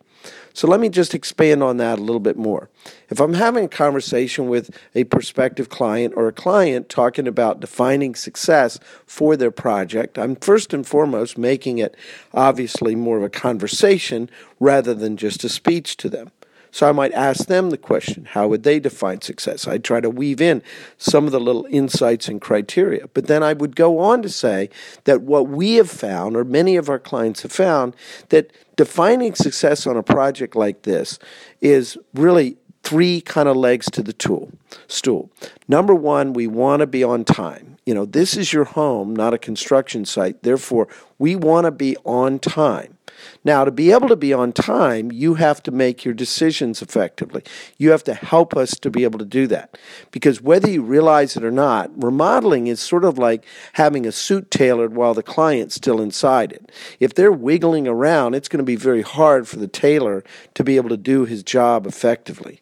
so 0.54 0.68
let 0.68 0.80
me 0.80 0.88
just 0.88 1.14
expand 1.14 1.62
on 1.62 1.76
that 1.78 1.98
a 1.98 2.02
little 2.02 2.20
bit 2.20 2.36
more. 2.36 2.68
If 3.08 3.20
I'm 3.20 3.34
having 3.34 3.64
a 3.64 3.68
conversation 3.68 4.48
with 4.48 4.76
a 4.94 5.04
prospective 5.04 5.68
client 5.68 6.14
or 6.16 6.28
a 6.28 6.32
client 6.32 6.88
talking 6.88 7.26
about 7.26 7.60
defining 7.60 8.14
success 8.14 8.78
for 9.06 9.36
their 9.36 9.50
project, 9.50 10.18
I'm 10.18 10.36
first 10.36 10.72
and 10.72 10.86
foremost 10.86 11.38
making 11.38 11.78
it 11.78 11.96
obviously 12.34 12.94
more 12.94 13.18
of 13.18 13.22
a 13.22 13.30
conversation 13.30 14.30
rather 14.60 14.94
than 14.94 15.16
just 15.16 15.44
a 15.44 15.48
speech 15.48 15.96
to 15.98 16.08
them. 16.08 16.30
So 16.72 16.88
I 16.88 16.92
might 16.92 17.12
ask 17.12 17.46
them 17.46 17.70
the 17.70 17.76
question 17.76 18.24
how 18.24 18.48
would 18.48 18.64
they 18.64 18.80
define 18.80 19.20
success? 19.20 19.68
I'd 19.68 19.84
try 19.84 20.00
to 20.00 20.10
weave 20.10 20.40
in 20.40 20.62
some 20.96 21.26
of 21.26 21.32
the 21.32 21.38
little 21.38 21.66
insights 21.70 22.26
and 22.28 22.40
criteria. 22.40 23.06
But 23.14 23.26
then 23.26 23.42
I 23.42 23.52
would 23.52 23.76
go 23.76 24.00
on 24.00 24.22
to 24.22 24.28
say 24.28 24.70
that 25.04 25.20
what 25.20 25.48
we 25.48 25.74
have 25.74 25.90
found, 25.90 26.34
or 26.34 26.44
many 26.44 26.76
of 26.76 26.88
our 26.88 26.98
clients 26.98 27.42
have 27.42 27.52
found, 27.52 27.94
that 28.30 28.50
defining 28.74 29.34
success 29.34 29.86
on 29.86 29.96
a 29.96 30.02
project 30.02 30.56
like 30.56 30.82
this 30.82 31.18
is 31.60 31.98
really 32.14 32.56
three 32.82 33.20
kind 33.20 33.48
of 33.48 33.56
legs 33.56 33.88
to 33.90 34.02
the 34.02 34.12
tool 34.12 34.50
stool. 34.88 35.30
Number 35.68 35.94
one, 35.94 36.32
we 36.32 36.46
want 36.46 36.80
to 36.80 36.86
be 36.86 37.04
on 37.04 37.24
time. 37.24 37.76
You 37.84 37.94
know, 37.94 38.06
this 38.06 38.36
is 38.36 38.52
your 38.52 38.64
home, 38.64 39.14
not 39.14 39.34
a 39.34 39.38
construction 39.38 40.04
site. 40.04 40.42
Therefore, 40.42 40.88
we 41.18 41.36
want 41.36 41.66
to 41.66 41.70
be 41.70 41.96
on 42.04 42.38
time. 42.38 42.96
Now, 43.44 43.64
to 43.64 43.70
be 43.70 43.92
able 43.92 44.08
to 44.08 44.16
be 44.16 44.32
on 44.32 44.52
time, 44.52 45.10
you 45.10 45.34
have 45.34 45.62
to 45.64 45.70
make 45.70 46.04
your 46.04 46.14
decisions 46.14 46.82
effectively. 46.82 47.42
You 47.78 47.90
have 47.90 48.04
to 48.04 48.14
help 48.14 48.56
us 48.56 48.72
to 48.80 48.90
be 48.90 49.04
able 49.04 49.18
to 49.18 49.24
do 49.24 49.46
that. 49.48 49.76
Because 50.10 50.40
whether 50.40 50.70
you 50.70 50.82
realize 50.82 51.36
it 51.36 51.44
or 51.44 51.50
not, 51.50 51.90
remodeling 51.96 52.66
is 52.66 52.80
sort 52.80 53.04
of 53.04 53.18
like 53.18 53.44
having 53.74 54.06
a 54.06 54.12
suit 54.12 54.50
tailored 54.50 54.94
while 54.94 55.14
the 55.14 55.22
client's 55.22 55.74
still 55.74 56.00
inside 56.00 56.52
it. 56.52 56.70
If 57.00 57.14
they're 57.14 57.32
wiggling 57.32 57.88
around, 57.88 58.34
it's 58.34 58.48
going 58.48 58.58
to 58.58 58.64
be 58.64 58.76
very 58.76 59.02
hard 59.02 59.48
for 59.48 59.56
the 59.56 59.68
tailor 59.68 60.22
to 60.54 60.64
be 60.64 60.76
able 60.76 60.90
to 60.90 60.96
do 60.96 61.24
his 61.24 61.42
job 61.42 61.86
effectively. 61.86 62.60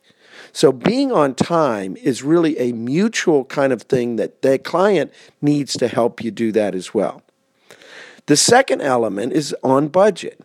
So 0.52 0.72
being 0.72 1.12
on 1.12 1.34
time 1.34 1.96
is 1.96 2.22
really 2.22 2.58
a 2.58 2.72
mutual 2.72 3.44
kind 3.44 3.72
of 3.72 3.82
thing 3.82 4.16
that 4.16 4.42
the 4.42 4.58
client 4.58 5.12
needs 5.40 5.74
to 5.74 5.88
help 5.88 6.24
you 6.24 6.30
do 6.30 6.50
that 6.52 6.74
as 6.74 6.92
well. 6.92 7.22
The 8.26 8.36
second 8.36 8.80
element 8.80 9.32
is 9.32 9.54
on 9.62 9.88
budget. 9.88 10.40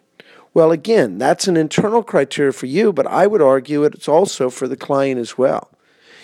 Well, 0.55 0.71
again, 0.71 1.17
that's 1.17 1.49
an 1.49 1.57
internal 1.57 2.01
criteria 2.01 2.53
for 2.53 2.65
you, 2.65 2.93
but 2.93 3.05
I 3.05 3.27
would 3.27 3.41
argue 3.41 3.83
it's 3.83 4.07
also 4.07 4.49
for 4.49 4.69
the 4.69 4.77
client 4.77 5.19
as 5.19 5.37
well. 5.37 5.69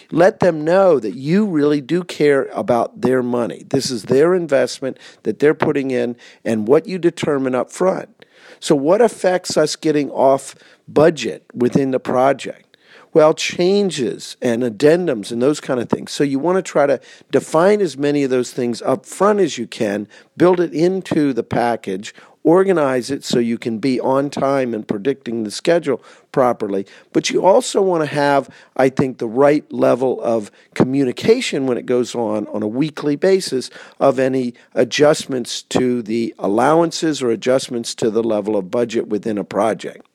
Let 0.10 0.40
them 0.40 0.64
know 0.64 1.02
that 1.02 1.16
you 1.16 1.46
really 1.46 1.82
do 1.82 2.02
care 2.06 2.46
about 2.54 3.02
their 3.02 3.22
money. 3.22 3.64
This 3.70 3.92
is 3.92 4.04
their 4.04 4.34
investment 4.34 4.98
that 5.24 5.40
they're 5.40 5.54
putting 5.54 5.92
in 5.92 6.16
and 6.46 6.66
what 6.66 6.88
you 6.88 6.98
determine 6.98 7.56
up 7.56 7.74
front. 7.74 8.26
So, 8.62 8.74
what 8.74 9.02
affects 9.02 9.58
us 9.58 9.76
getting 9.76 10.10
off 10.10 10.56
budget 10.88 11.46
within 11.54 11.92
the 11.92 12.00
project? 12.00 12.71
Well, 13.14 13.34
changes 13.34 14.38
and 14.42 14.64
addendums 14.64 15.32
and 15.32 15.42
those 15.42 15.60
kind 15.60 15.82
of 15.82 15.90
things. 15.90 16.12
So 16.12 16.24
you 16.24 16.40
want 16.40 16.58
to 16.58 16.62
try 16.62 16.88
to 16.88 17.02
define 17.30 17.82
as 17.82 17.98
many 17.98 18.24
of 18.24 18.30
those 18.30 18.52
things 18.54 18.82
up 18.82 19.06
front 19.06 19.42
as 19.42 19.58
you 19.58 19.68
can, 19.68 20.08
build 20.38 20.62
it 20.62 20.74
into 20.74 21.34
the 21.34 21.44
package, 21.44 22.14
organize 22.44 23.12
it 23.12 23.24
so 23.24 23.38
you 23.38 23.58
can 23.58 23.80
be 23.80 24.00
on 24.00 24.30
time 24.30 24.74
and 24.74 24.88
predicting 24.88 25.44
the 25.44 25.52
schedule 25.52 26.02
properly. 26.32 26.88
But 27.12 27.30
you 27.30 27.46
also 27.46 27.82
want 27.82 28.02
to 28.02 28.16
have, 28.16 28.50
I 28.78 28.90
think, 28.90 29.18
the 29.18 29.28
right 29.28 29.70
level 29.72 30.22
of 30.22 30.50
communication 30.74 31.68
when 31.68 31.78
it 31.78 31.86
goes 31.86 32.16
on 32.16 32.48
on 32.48 32.64
a 32.64 32.68
weekly 32.68 33.18
basis 33.18 33.70
of 34.00 34.20
any 34.20 34.54
adjustments 34.74 35.62
to 35.64 36.02
the 36.02 36.34
allowances 36.40 37.22
or 37.22 37.30
adjustments 37.30 37.94
to 37.96 38.10
the 38.10 38.24
level 38.24 38.56
of 38.56 38.72
budget 38.72 39.08
within 39.08 39.38
a 39.38 39.44
project. 39.44 40.08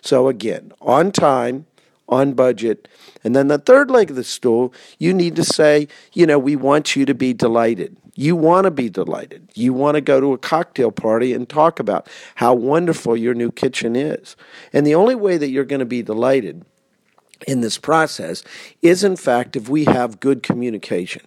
So, 0.00 0.28
again, 0.28 0.72
on 0.80 1.10
time 1.10 1.66
on 2.08 2.32
budget. 2.32 2.88
And 3.24 3.34
then 3.34 3.48
the 3.48 3.58
third 3.58 3.90
leg 3.90 4.10
of 4.10 4.16
the 4.16 4.24
stool, 4.24 4.72
you 4.98 5.12
need 5.12 5.36
to 5.36 5.44
say, 5.44 5.88
you 6.12 6.26
know, 6.26 6.38
we 6.38 6.56
want 6.56 6.96
you 6.96 7.04
to 7.06 7.14
be 7.14 7.32
delighted. 7.32 7.96
You 8.14 8.34
want 8.34 8.64
to 8.64 8.70
be 8.70 8.88
delighted. 8.88 9.48
You 9.54 9.74
want 9.74 9.96
to 9.96 10.00
go 10.00 10.20
to 10.20 10.32
a 10.32 10.38
cocktail 10.38 10.90
party 10.90 11.34
and 11.34 11.48
talk 11.48 11.78
about 11.78 12.08
how 12.36 12.54
wonderful 12.54 13.16
your 13.16 13.34
new 13.34 13.50
kitchen 13.52 13.94
is. 13.94 14.36
And 14.72 14.86
the 14.86 14.94
only 14.94 15.14
way 15.14 15.36
that 15.36 15.50
you're 15.50 15.64
going 15.64 15.80
to 15.80 15.86
be 15.86 16.02
delighted 16.02 16.64
in 17.46 17.60
this 17.60 17.76
process 17.76 18.42
is, 18.80 19.04
in 19.04 19.16
fact, 19.16 19.56
if 19.56 19.68
we 19.68 19.84
have 19.84 20.20
good 20.20 20.42
communication. 20.42 21.22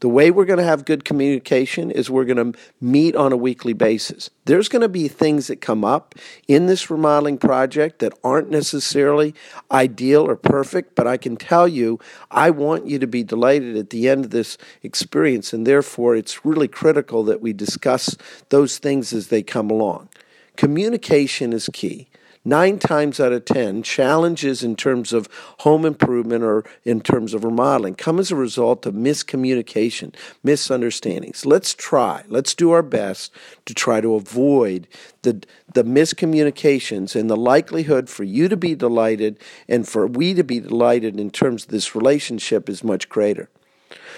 The 0.00 0.08
way 0.08 0.30
we're 0.30 0.46
going 0.46 0.58
to 0.58 0.64
have 0.64 0.86
good 0.86 1.04
communication 1.04 1.90
is 1.90 2.10
we're 2.10 2.24
going 2.24 2.52
to 2.52 2.58
meet 2.80 3.14
on 3.14 3.32
a 3.32 3.36
weekly 3.36 3.74
basis. 3.74 4.30
There's 4.46 4.68
going 4.68 4.80
to 4.80 4.88
be 4.88 5.08
things 5.08 5.48
that 5.48 5.60
come 5.60 5.84
up 5.84 6.14
in 6.48 6.66
this 6.66 6.90
remodeling 6.90 7.36
project 7.36 7.98
that 7.98 8.14
aren't 8.24 8.50
necessarily 8.50 9.34
ideal 9.70 10.22
or 10.22 10.36
perfect, 10.36 10.94
but 10.94 11.06
I 11.06 11.18
can 11.18 11.36
tell 11.36 11.68
you, 11.68 12.00
I 12.30 12.48
want 12.48 12.86
you 12.86 12.98
to 12.98 13.06
be 13.06 13.22
delighted 13.22 13.76
at 13.76 13.90
the 13.90 14.08
end 14.08 14.24
of 14.24 14.30
this 14.30 14.56
experience, 14.82 15.52
and 15.52 15.66
therefore 15.66 16.16
it's 16.16 16.46
really 16.46 16.68
critical 16.68 17.22
that 17.24 17.42
we 17.42 17.52
discuss 17.52 18.16
those 18.48 18.78
things 18.78 19.12
as 19.12 19.28
they 19.28 19.42
come 19.42 19.70
along. 19.70 20.08
Communication 20.56 21.52
is 21.52 21.68
key 21.72 22.09
nine 22.44 22.78
times 22.78 23.20
out 23.20 23.32
of 23.32 23.44
ten, 23.44 23.82
challenges 23.82 24.62
in 24.62 24.76
terms 24.76 25.12
of 25.12 25.28
home 25.58 25.84
improvement 25.84 26.42
or 26.42 26.64
in 26.84 27.00
terms 27.00 27.34
of 27.34 27.44
remodeling 27.44 27.94
come 27.94 28.18
as 28.18 28.30
a 28.30 28.36
result 28.36 28.86
of 28.86 28.94
miscommunication, 28.94 30.14
misunderstandings. 30.42 31.44
Let's 31.44 31.74
try, 31.74 32.24
let's 32.28 32.54
do 32.54 32.70
our 32.70 32.82
best 32.82 33.32
to 33.66 33.74
try 33.74 34.00
to 34.00 34.14
avoid 34.14 34.88
the, 35.22 35.42
the 35.74 35.84
miscommunications 35.84 37.14
and 37.14 37.28
the 37.28 37.36
likelihood 37.36 38.08
for 38.08 38.24
you 38.24 38.48
to 38.48 38.56
be 38.56 38.74
delighted 38.74 39.38
and 39.68 39.86
for 39.86 40.06
we 40.06 40.34
to 40.34 40.44
be 40.44 40.60
delighted 40.60 41.20
in 41.20 41.30
terms 41.30 41.64
of 41.64 41.70
this 41.70 41.94
relationship 41.94 42.68
is 42.68 42.82
much 42.82 43.08
greater. 43.08 43.48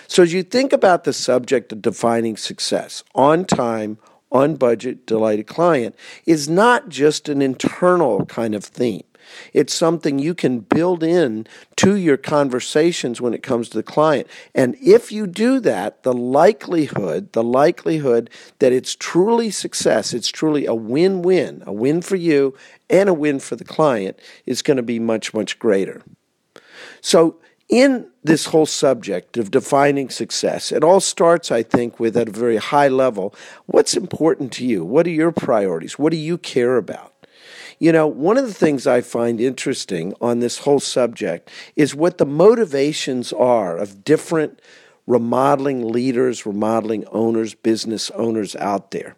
So, 0.06 0.22
as 0.22 0.32
you 0.32 0.42
think 0.42 0.72
about 0.72 1.04
the 1.04 1.12
subject 1.12 1.72
of 1.72 1.80
defining 1.80 2.36
success 2.36 3.02
on 3.14 3.44
time, 3.46 3.98
on 4.32 4.56
budget, 4.56 5.06
delighted 5.06 5.46
client 5.46 5.94
is 6.26 6.48
not 6.48 6.88
just 6.88 7.28
an 7.28 7.40
internal 7.40 8.26
kind 8.26 8.54
of 8.54 8.64
theme. 8.64 9.04
It's 9.52 9.72
something 9.72 10.18
you 10.18 10.34
can 10.34 10.60
build 10.60 11.02
in 11.02 11.46
to 11.76 11.96
your 11.96 12.16
conversations 12.16 13.20
when 13.20 13.34
it 13.34 13.42
comes 13.42 13.68
to 13.68 13.76
the 13.76 13.82
client. 13.82 14.26
And 14.54 14.76
if 14.82 15.12
you 15.12 15.26
do 15.26 15.60
that, 15.60 16.02
the 16.02 16.12
likelihood, 16.12 17.32
the 17.32 17.44
likelihood 17.44 18.30
that 18.58 18.72
it's 18.72 18.94
truly 18.94 19.50
success, 19.50 20.12
it's 20.12 20.28
truly 20.28 20.66
a 20.66 20.74
win-win, 20.74 21.62
a 21.66 21.72
win 21.72 22.02
for 22.02 22.16
you 22.16 22.54
and 22.90 23.08
a 23.08 23.14
win 23.14 23.40
for 23.40 23.56
the 23.56 23.64
client 23.64 24.18
is 24.44 24.62
going 24.62 24.76
to 24.76 24.82
be 24.82 24.98
much, 24.98 25.32
much 25.32 25.58
greater. 25.58 26.02
So 27.00 27.36
in 27.72 28.06
this 28.22 28.44
whole 28.44 28.66
subject 28.66 29.38
of 29.38 29.50
defining 29.50 30.10
success, 30.10 30.72
it 30.72 30.84
all 30.84 31.00
starts, 31.00 31.50
I 31.50 31.62
think, 31.62 31.98
with 31.98 32.18
at 32.18 32.28
a 32.28 32.30
very 32.30 32.58
high 32.58 32.88
level 32.88 33.34
what's 33.64 33.96
important 33.96 34.52
to 34.52 34.66
you? 34.66 34.84
What 34.84 35.06
are 35.06 35.10
your 35.10 35.32
priorities? 35.32 35.98
What 35.98 36.10
do 36.10 36.18
you 36.18 36.36
care 36.36 36.76
about? 36.76 37.14
You 37.78 37.90
know, 37.90 38.06
one 38.06 38.36
of 38.36 38.46
the 38.46 38.52
things 38.52 38.86
I 38.86 39.00
find 39.00 39.40
interesting 39.40 40.12
on 40.20 40.40
this 40.40 40.58
whole 40.58 40.80
subject 40.80 41.50
is 41.74 41.94
what 41.94 42.18
the 42.18 42.26
motivations 42.26 43.32
are 43.32 43.78
of 43.78 44.04
different 44.04 44.60
remodeling 45.06 45.88
leaders, 45.88 46.44
remodeling 46.44 47.06
owners, 47.06 47.54
business 47.54 48.10
owners 48.10 48.54
out 48.56 48.90
there. 48.90 49.16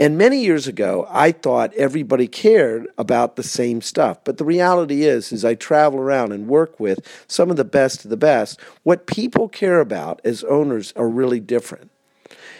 And 0.00 0.18
many 0.18 0.40
years 0.40 0.66
ago, 0.66 1.06
I 1.08 1.30
thought 1.30 1.72
everybody 1.74 2.26
cared 2.26 2.88
about 2.98 3.36
the 3.36 3.44
same 3.44 3.80
stuff. 3.80 4.24
But 4.24 4.38
the 4.38 4.44
reality 4.44 5.04
is, 5.04 5.32
as 5.32 5.44
I 5.44 5.54
travel 5.54 6.00
around 6.00 6.32
and 6.32 6.48
work 6.48 6.80
with 6.80 7.06
some 7.28 7.48
of 7.48 7.56
the 7.56 7.64
best 7.64 8.04
of 8.04 8.10
the 8.10 8.16
best, 8.16 8.60
what 8.82 9.06
people 9.06 9.48
care 9.48 9.80
about 9.80 10.20
as 10.24 10.42
owners 10.44 10.92
are 10.96 11.08
really 11.08 11.38
different. 11.38 11.90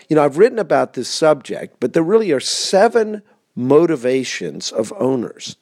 You 0.09 0.17
know, 0.17 0.25
I've 0.25 0.39
written 0.39 0.61
about 0.61 0.93
this 0.93 1.09
subject, 1.09 1.79
but 1.81 1.93
there 1.93 2.05
really 2.05 2.31
are 2.31 2.41
seven 2.41 3.23
motivations 3.57 4.71
of 4.71 4.93
owners. 4.99 5.57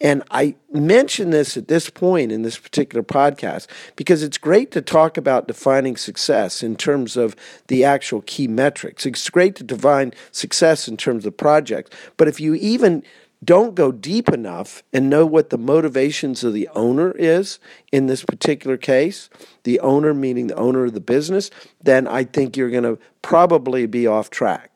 And 0.00 0.22
I 0.30 0.56
mention 0.70 1.30
this 1.30 1.56
at 1.56 1.68
this 1.68 1.88
point 1.88 2.30
in 2.30 2.42
this 2.42 2.58
particular 2.58 3.02
podcast 3.02 3.66
because 3.96 4.22
it's 4.22 4.36
great 4.36 4.70
to 4.72 4.82
talk 4.82 5.16
about 5.16 5.48
defining 5.48 5.96
success 5.96 6.62
in 6.62 6.76
terms 6.76 7.16
of 7.16 7.34
the 7.68 7.84
actual 7.84 8.20
key 8.22 8.46
metrics. 8.46 9.06
It's 9.06 9.30
great 9.30 9.56
to 9.56 9.64
define 9.64 10.12
success 10.32 10.86
in 10.86 10.98
terms 10.98 11.24
of 11.24 11.36
projects. 11.36 11.96
But 12.18 12.28
if 12.28 12.40
you 12.40 12.54
even 12.54 13.04
don't 13.42 13.74
go 13.74 13.92
deep 13.92 14.28
enough 14.28 14.82
and 14.92 15.08
know 15.08 15.24
what 15.24 15.50
the 15.50 15.58
motivations 15.58 16.44
of 16.44 16.52
the 16.52 16.68
owner 16.74 17.12
is 17.12 17.58
in 17.90 18.06
this 18.06 18.24
particular 18.24 18.76
case, 18.76 19.30
the 19.62 19.80
owner 19.80 20.12
meaning 20.12 20.48
the 20.48 20.56
owner 20.56 20.84
of 20.84 20.94
the 20.94 21.00
business, 21.00 21.50
then 21.82 22.06
I 22.06 22.24
think 22.24 22.56
you're 22.56 22.70
going 22.70 22.84
to 22.84 22.98
probably 23.22 23.86
be 23.86 24.06
off 24.06 24.30
track. 24.30 24.70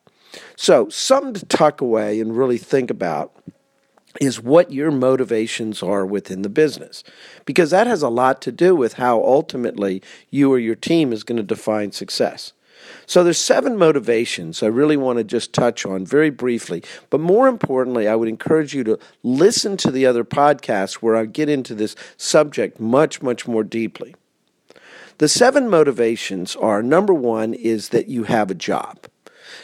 So, 0.55 0.87
something 0.89 1.33
to 1.33 1.45
tuck 1.45 1.81
away 1.81 2.21
and 2.21 2.37
really 2.37 2.57
think 2.57 2.89
about 2.89 3.35
is 4.19 4.41
what 4.41 4.71
your 4.71 4.91
motivations 4.91 5.81
are 5.81 6.05
within 6.05 6.41
the 6.41 6.49
business. 6.49 7.03
Because 7.45 7.71
that 7.71 7.87
has 7.87 8.01
a 8.01 8.09
lot 8.09 8.41
to 8.41 8.51
do 8.51 8.75
with 8.75 8.93
how 8.93 9.23
ultimately 9.23 10.01
you 10.29 10.51
or 10.51 10.59
your 10.59 10.75
team 10.75 11.13
is 11.13 11.23
going 11.23 11.37
to 11.37 11.43
define 11.43 11.91
success. 11.91 12.53
So 13.05 13.23
there's 13.23 13.37
seven 13.37 13.77
motivations 13.77 14.63
I 14.63 14.67
really 14.67 14.97
want 14.97 15.17
to 15.17 15.23
just 15.23 15.53
touch 15.53 15.85
on 15.85 16.05
very 16.05 16.29
briefly. 16.29 16.83
But 17.09 17.19
more 17.19 17.47
importantly, 17.47 18.07
I 18.07 18.15
would 18.15 18.27
encourage 18.27 18.73
you 18.73 18.83
to 18.85 18.99
listen 19.23 19.77
to 19.77 19.91
the 19.91 20.05
other 20.05 20.23
podcasts 20.23 20.95
where 20.95 21.15
I 21.15 21.25
get 21.25 21.49
into 21.49 21.75
this 21.75 21.95
subject 22.17 22.79
much, 22.79 23.21
much 23.21 23.47
more 23.47 23.63
deeply. 23.63 24.15
The 25.19 25.27
seven 25.27 25.69
motivations 25.69 26.55
are 26.55 26.81
number 26.81 27.13
one 27.13 27.53
is 27.53 27.89
that 27.89 28.07
you 28.07 28.23
have 28.23 28.49
a 28.49 28.55
job. 28.55 29.07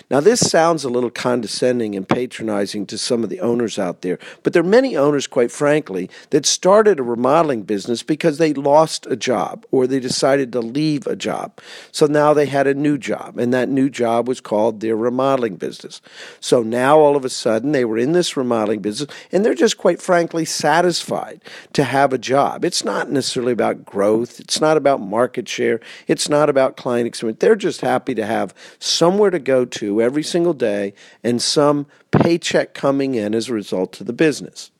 Now, 0.10 0.22
this 0.22 0.40
sounds 0.40 0.86
a 0.86 0.90
little 0.90 1.10
condescending 1.10 1.94
and 1.94 2.08
patronizing 2.08 2.86
to 2.86 2.98
some 2.98 3.26
of 3.26 3.30
the 3.30 3.42
owners 3.42 3.78
out 3.78 4.04
there, 4.04 4.18
but 4.42 4.54
there 4.54 4.64
are 4.64 4.68
many 4.68 4.96
owners, 4.96 5.28
quite 5.28 5.52
frankly, 5.52 6.10
that 6.30 6.46
started 6.46 6.98
a 6.98 7.04
remodeling 7.04 7.64
business 7.64 8.04
because 8.04 8.38
they 8.38 8.54
lost 8.54 9.06
a 9.08 9.18
job 9.18 9.66
or 9.70 9.86
they 9.86 10.00
decided 10.00 10.54
to 10.54 10.62
leave 10.62 11.08
a 11.08 11.16
job. 11.18 11.60
So 11.92 12.06
now 12.06 12.34
they 12.34 12.46
had 12.46 12.68
a 12.68 12.74
new 12.74 12.98
job, 12.98 13.38
and 13.38 13.54
that 13.54 13.68
new 13.68 13.90
job 13.90 14.30
was 14.30 14.40
called 14.40 14.80
their 14.80 14.96
remodeling 14.96 15.58
business. 15.58 16.02
So 16.40 16.64
now 16.64 17.00
all 17.00 17.18
of 17.18 17.26
a 17.26 17.30
sudden 17.30 17.74
they 17.74 17.84
were 17.84 17.98
in 17.98 18.14
this 18.14 18.38
remodeling 18.38 18.82
business, 18.82 19.14
and 19.34 19.44
they're 19.44 19.54
just 19.54 19.78
quite 19.78 20.02
frankly 20.02 20.46
satisfied 20.46 21.42
to 21.74 21.84
have 21.84 22.14
a 22.14 22.18
job. 22.18 22.64
It's 22.64 22.86
not 22.86 23.12
necessarily 23.12 23.52
about 23.52 23.84
growth, 23.84 24.40
it's 24.40 24.62
not 24.62 24.78
about 24.78 25.02
market 25.02 25.50
share, 25.50 25.82
it's 26.08 26.30
not 26.30 26.50
about 26.50 26.78
client 26.78 27.08
experience. 27.08 27.40
They're 27.40 27.58
just 27.58 27.82
happy 27.82 28.16
to 28.16 28.26
have 28.26 28.54
somewhere 28.80 29.32
to 29.32 29.40
go 29.40 29.66
to 29.66 29.97
every 30.01 30.24
single 30.24 30.54
day 30.54 30.94
and 31.24 31.42
some 31.42 31.88
paycheck 32.12 32.74
coming 32.74 33.16
in 33.16 33.34
as 33.36 33.50
a 33.50 33.54
result 33.54 34.00
of 34.00 34.08
the 34.08 34.13
business. 34.13 34.72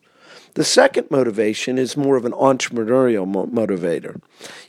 The 0.58 0.64
second 0.64 1.12
motivation 1.12 1.78
is 1.78 1.96
more 1.96 2.18
of 2.18 2.26
an 2.26 2.32
entrepreneurial 2.32 3.28
mo- 3.28 3.46
motivator. 3.46 4.20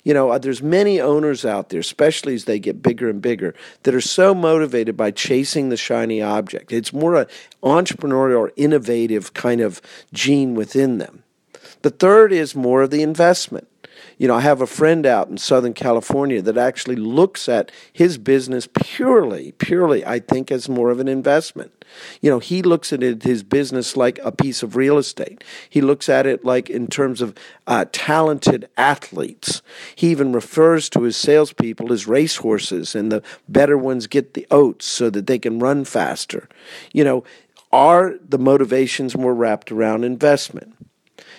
You 0.04 0.12
know, 0.12 0.28
uh, 0.28 0.36
there's 0.36 0.62
many 0.62 1.00
owners 1.00 1.46
out 1.46 1.70
there, 1.70 1.80
especially 1.80 2.34
as 2.34 2.44
they 2.44 2.58
get 2.58 2.82
bigger 2.82 3.08
and 3.08 3.22
bigger, 3.22 3.54
that 3.84 3.94
are 3.94 4.00
so 4.02 4.34
motivated 4.34 4.98
by 4.98 5.12
chasing 5.12 5.70
the 5.70 5.78
shiny 5.78 6.20
object. 6.20 6.72
It's 6.72 6.92
more 6.92 7.14
an 7.14 7.26
entrepreneurial 7.62 8.38
or 8.38 8.52
innovative 8.54 9.32
kind 9.32 9.62
of 9.62 9.80
gene 10.12 10.54
within 10.54 10.98
them. 10.98 11.22
The 11.80 11.90
third 11.90 12.32
is 12.32 12.54
more 12.54 12.82
of 12.82 12.90
the 12.90 13.02
investment. 13.02 13.66
You 14.18 14.26
know, 14.26 14.34
I 14.34 14.40
have 14.40 14.60
a 14.60 14.66
friend 14.66 15.06
out 15.06 15.28
in 15.28 15.38
Southern 15.38 15.74
California 15.74 16.42
that 16.42 16.58
actually 16.58 16.96
looks 16.96 17.48
at 17.48 17.70
his 17.92 18.18
business 18.18 18.68
purely, 18.74 19.52
purely, 19.52 20.04
I 20.04 20.18
think, 20.18 20.50
as 20.50 20.68
more 20.68 20.90
of 20.90 20.98
an 20.98 21.06
investment. 21.06 21.72
You 22.20 22.30
know, 22.30 22.40
he 22.40 22.60
looks 22.62 22.92
at 22.92 23.02
it, 23.02 23.22
his 23.22 23.44
business 23.44 23.96
like 23.96 24.18
a 24.24 24.32
piece 24.32 24.62
of 24.62 24.76
real 24.76 24.98
estate. 24.98 25.44
He 25.70 25.80
looks 25.80 26.08
at 26.08 26.26
it 26.26 26.44
like 26.44 26.68
in 26.68 26.88
terms 26.88 27.22
of 27.22 27.34
uh, 27.66 27.86
talented 27.92 28.68
athletes. 28.76 29.62
He 29.94 30.10
even 30.10 30.32
refers 30.32 30.88
to 30.90 31.02
his 31.02 31.16
salespeople 31.16 31.92
as 31.92 32.08
racehorses, 32.08 32.94
and 32.96 33.12
the 33.12 33.22
better 33.48 33.78
ones 33.78 34.08
get 34.08 34.34
the 34.34 34.46
oats 34.50 34.84
so 34.84 35.10
that 35.10 35.28
they 35.28 35.38
can 35.38 35.60
run 35.60 35.84
faster. 35.84 36.48
You 36.92 37.04
know, 37.04 37.24
are 37.70 38.14
the 38.26 38.38
motivations 38.38 39.16
more 39.16 39.34
wrapped 39.34 39.70
around 39.70 40.04
investment? 40.04 40.74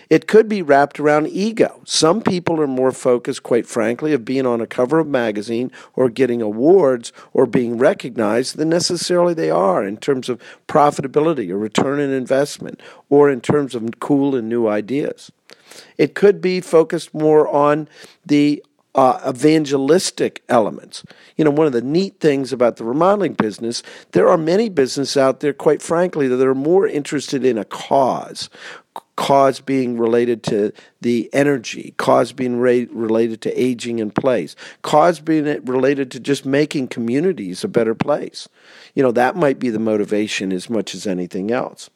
It 0.10 0.28
could 0.28 0.50
be 0.50 0.64
wrapped 0.64 1.00
around 1.00 1.28
ego. 1.28 1.82
Some 1.86 2.22
people 2.22 2.60
are 2.60 2.68
more 2.68 2.92
focused, 2.92 3.44
quite 3.44 3.68
frankly, 3.68 4.12
of 4.12 4.26
being 4.26 4.48
on 4.48 4.60
a 4.60 4.66
cover 4.66 5.00
of 5.00 5.08
a 5.08 5.10
magazine 5.10 5.72
or 5.96 6.10
getting 6.10 6.42
awards 6.42 7.14
or 7.32 7.46
being 7.46 7.78
recognized 7.78 8.58
than 8.58 8.70
necessarily 8.70 9.36
they 9.36 9.52
are 9.52 9.86
in 9.86 9.98
terms 9.98 10.28
of 10.28 10.42
profitability 10.68 11.52
or 11.52 11.60
return 11.60 12.00
on 12.00 12.10
investment 12.10 12.82
or 13.10 13.30
in 13.30 13.40
terms 13.40 13.76
of 13.76 14.00
cool 14.00 14.36
and 14.36 14.50
new 14.50 14.68
ideas. 14.68 15.32
It 15.98 16.16
could 16.16 16.42
be 16.42 16.60
focused 16.60 17.14
more 17.14 17.48
on 17.48 17.88
the 18.26 18.64
uh, 18.96 19.22
evangelistic 19.30 20.42
elements. 20.50 21.04
You 21.38 21.46
know, 21.46 21.52
one 21.52 21.68
of 21.68 21.74
the 21.74 21.82
neat 21.82 22.20
things 22.20 22.52
about 22.52 22.78
the 22.78 22.84
remodeling 22.84 23.34
business, 23.34 23.84
there 24.14 24.28
are 24.28 24.38
many 24.38 24.68
businesses 24.68 25.16
out 25.16 25.42
there, 25.42 25.54
quite 25.54 25.84
frankly, 25.84 26.28
that 26.28 26.42
are 26.42 26.56
more 26.56 26.88
interested 26.88 27.46
in 27.46 27.60
a 27.60 27.66
cause 27.66 28.50
cause 29.20 29.60
being 29.60 29.98
related 29.98 30.44
to 30.44 30.72
the 31.02 31.30
energy, 31.34 31.94
cause 31.98 32.32
being 32.32 32.58
related 32.58 33.42
to 33.42 33.62
aging 33.62 34.00
in 34.00 34.10
place, 34.10 34.56
cause 34.82 35.20
being 35.20 35.44
related 35.66 36.10
to 36.10 36.22
just 36.22 36.46
making 36.46 36.88
communities 36.88 37.62
a 37.62 37.68
better 37.68 37.94
place. 37.94 38.48
You 38.96 39.04
know, 39.04 39.12
that 39.12 39.36
might 39.36 39.60
be 39.60 39.70
the 39.70 39.78
motivation 39.78 40.54
as 40.54 40.70
much 40.70 40.96
as 40.96 41.06
anything 41.06 41.52
else. 41.52 41.90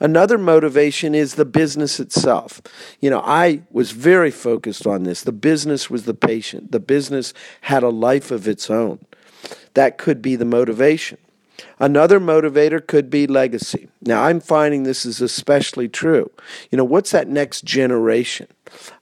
Another 0.00 0.36
motivation 0.38 1.14
is 1.14 1.36
the 1.36 1.44
business 1.44 2.00
itself. 2.00 2.60
You 2.98 3.10
know, 3.10 3.22
I 3.24 3.62
was 3.70 3.92
very 3.92 4.32
focused 4.32 4.88
on 4.88 5.04
this. 5.04 5.22
The 5.22 5.30
business 5.30 5.88
was 5.88 6.04
the 6.04 6.14
patient, 6.14 6.72
the 6.72 6.80
business 6.80 7.32
had 7.60 7.84
a 7.84 7.90
life 7.90 8.32
of 8.32 8.48
its 8.48 8.68
own. 8.70 8.98
That 9.74 9.98
could 9.98 10.20
be 10.20 10.34
the 10.34 10.44
motivation. 10.44 11.18
Another 11.78 12.18
motivator 12.18 12.84
could 12.84 13.10
be 13.10 13.26
legacy. 13.26 13.88
Now, 14.00 14.24
I'm 14.24 14.40
finding 14.40 14.82
this 14.82 15.04
is 15.04 15.20
especially 15.20 15.88
true. 15.88 16.30
You 16.70 16.78
know, 16.78 16.84
what's 16.84 17.10
that 17.10 17.28
next 17.28 17.64
generation? 17.64 18.48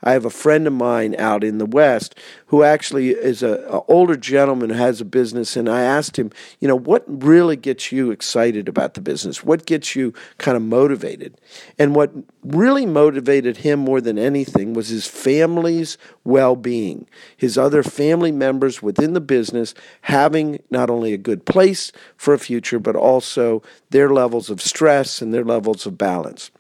I 0.03 0.13
have 0.13 0.25
a 0.25 0.31
friend 0.31 0.67
of 0.67 0.73
mine 0.73 1.15
out 1.19 1.45
in 1.45 1.59
the 1.59 1.67
West 1.67 2.15
who 2.47 2.63
actually 2.63 3.11
is 3.11 3.43
an 3.43 3.65
older 3.89 4.17
gentleman 4.17 4.71
who 4.71 4.77
has 4.77 5.01
a 5.01 5.05
business, 5.05 5.57
and 5.57 5.69
I 5.69 5.83
asked 5.83 6.19
him, 6.19 6.31
you 6.61 6.69
know, 6.69 6.77
what 6.77 7.05
really 7.07 7.57
gets 7.57 7.91
you 7.91 8.11
excited 8.11 8.69
about 8.69 8.95
the 8.95 9.01
business? 9.01 9.43
What 9.43 9.67
gets 9.67 9.97
you 9.97 10.15
kind 10.39 10.57
of 10.57 10.63
motivated? 10.63 11.41
And 11.79 11.95
what 11.95 12.13
really 12.45 12.87
motivated 12.87 13.59
him 13.59 13.81
more 13.81 14.01
than 14.01 14.19
anything 14.19 14.75
was 14.75 14.89
his 14.89 15.07
family's 15.07 15.99
well 16.23 16.55
being, 16.55 17.07
his 17.37 17.59
other 17.59 17.83
family 17.83 18.33
members 18.33 18.83
within 18.83 19.15
the 19.15 19.21
business 19.21 19.75
having 20.03 20.63
not 20.71 20.91
only 20.91 21.13
a 21.13 21.19
good 21.19 21.45
place 21.47 21.91
for 22.17 22.35
a 22.35 22.39
future, 22.39 22.79
but 22.79 22.97
also 22.97 23.63
their 23.91 24.11
levels 24.11 24.51
of 24.51 24.61
stress 24.61 25.21
and 25.21 25.33
their 25.33 25.45
levels 25.45 25.87
of 25.87 25.99
balance. 25.99 26.51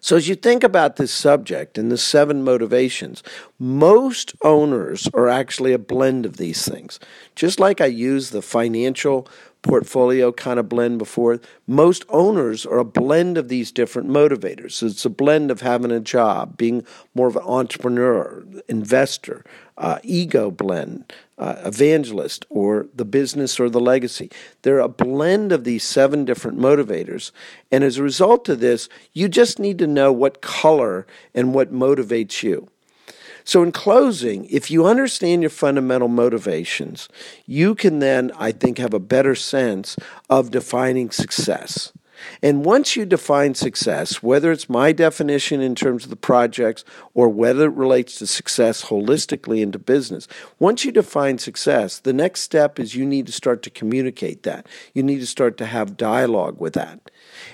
So, 0.00 0.16
as 0.16 0.28
you 0.28 0.34
think 0.34 0.64
about 0.64 0.96
this 0.96 1.12
subject 1.12 1.78
and 1.78 1.90
the 1.90 1.98
seven 1.98 2.42
motivations, 2.42 3.22
most 3.58 4.34
owners 4.42 5.08
are 5.14 5.28
actually 5.28 5.72
a 5.72 5.78
blend 5.78 6.26
of 6.26 6.36
these 6.36 6.66
things. 6.68 6.98
Just 7.34 7.60
like 7.60 7.80
I 7.80 7.86
use 7.86 8.30
the 8.30 8.42
financial 8.42 9.28
portfolio 9.62 10.32
kind 10.32 10.58
of 10.58 10.68
blend 10.68 10.98
before, 10.98 11.40
most 11.66 12.04
owners 12.08 12.66
are 12.66 12.78
a 12.78 12.84
blend 12.84 13.38
of 13.38 13.48
these 13.48 13.70
different 13.72 14.08
motivators. 14.08 14.82
It's 14.82 15.04
a 15.04 15.10
blend 15.10 15.50
of 15.50 15.60
having 15.60 15.92
a 15.92 16.00
job, 16.00 16.56
being 16.56 16.84
more 17.14 17.28
of 17.28 17.36
an 17.36 17.44
entrepreneur, 17.44 18.44
investor, 18.68 19.44
uh, 19.78 19.98
ego 20.02 20.50
blend, 20.50 21.12
uh, 21.38 21.56
evangelist, 21.64 22.44
or 22.50 22.86
the 22.94 23.04
business 23.04 23.58
or 23.58 23.70
the 23.70 23.80
legacy. 23.80 24.30
They're 24.62 24.80
a 24.80 24.88
blend 24.88 25.52
of 25.52 25.64
these 25.64 25.84
seven 25.84 26.24
different 26.24 26.58
motivators. 26.58 27.30
And 27.70 27.82
as 27.84 27.98
a 27.98 28.02
result 28.02 28.48
of 28.48 28.60
this, 28.60 28.88
you 29.12 29.28
just 29.28 29.58
need 29.58 29.78
to 29.78 29.86
know 29.86 30.12
what 30.12 30.40
color 30.40 31.06
and 31.34 31.54
what 31.54 31.72
motivates 31.72 32.42
you. 32.42 32.68
So, 33.44 33.62
in 33.62 33.72
closing, 33.72 34.44
if 34.46 34.70
you 34.70 34.86
understand 34.86 35.42
your 35.42 35.50
fundamental 35.50 36.08
motivations, 36.08 37.08
you 37.46 37.74
can 37.74 37.98
then, 37.98 38.32
I 38.38 38.52
think, 38.52 38.78
have 38.78 38.94
a 38.94 39.00
better 39.00 39.34
sense 39.34 39.96
of 40.30 40.50
defining 40.50 41.10
success. 41.10 41.92
And 42.42 42.64
once 42.64 42.96
you 42.96 43.04
define 43.04 43.54
success, 43.54 44.22
whether 44.22 44.52
it's 44.52 44.68
my 44.68 44.92
definition 44.92 45.60
in 45.60 45.74
terms 45.74 46.04
of 46.04 46.10
the 46.10 46.16
projects 46.16 46.84
or 47.14 47.28
whether 47.28 47.66
it 47.66 47.74
relates 47.74 48.18
to 48.18 48.26
success 48.26 48.84
holistically 48.84 49.60
into 49.60 49.78
business, 49.78 50.28
once 50.58 50.84
you 50.84 50.92
define 50.92 51.38
success, 51.38 51.98
the 51.98 52.12
next 52.12 52.40
step 52.40 52.78
is 52.78 52.94
you 52.94 53.06
need 53.06 53.26
to 53.26 53.32
start 53.32 53.62
to 53.62 53.70
communicate 53.70 54.42
that. 54.44 54.66
You 54.94 55.02
need 55.02 55.20
to 55.20 55.26
start 55.26 55.56
to 55.58 55.66
have 55.66 55.96
dialogue 55.96 56.60
with 56.60 56.74
that. 56.74 57.10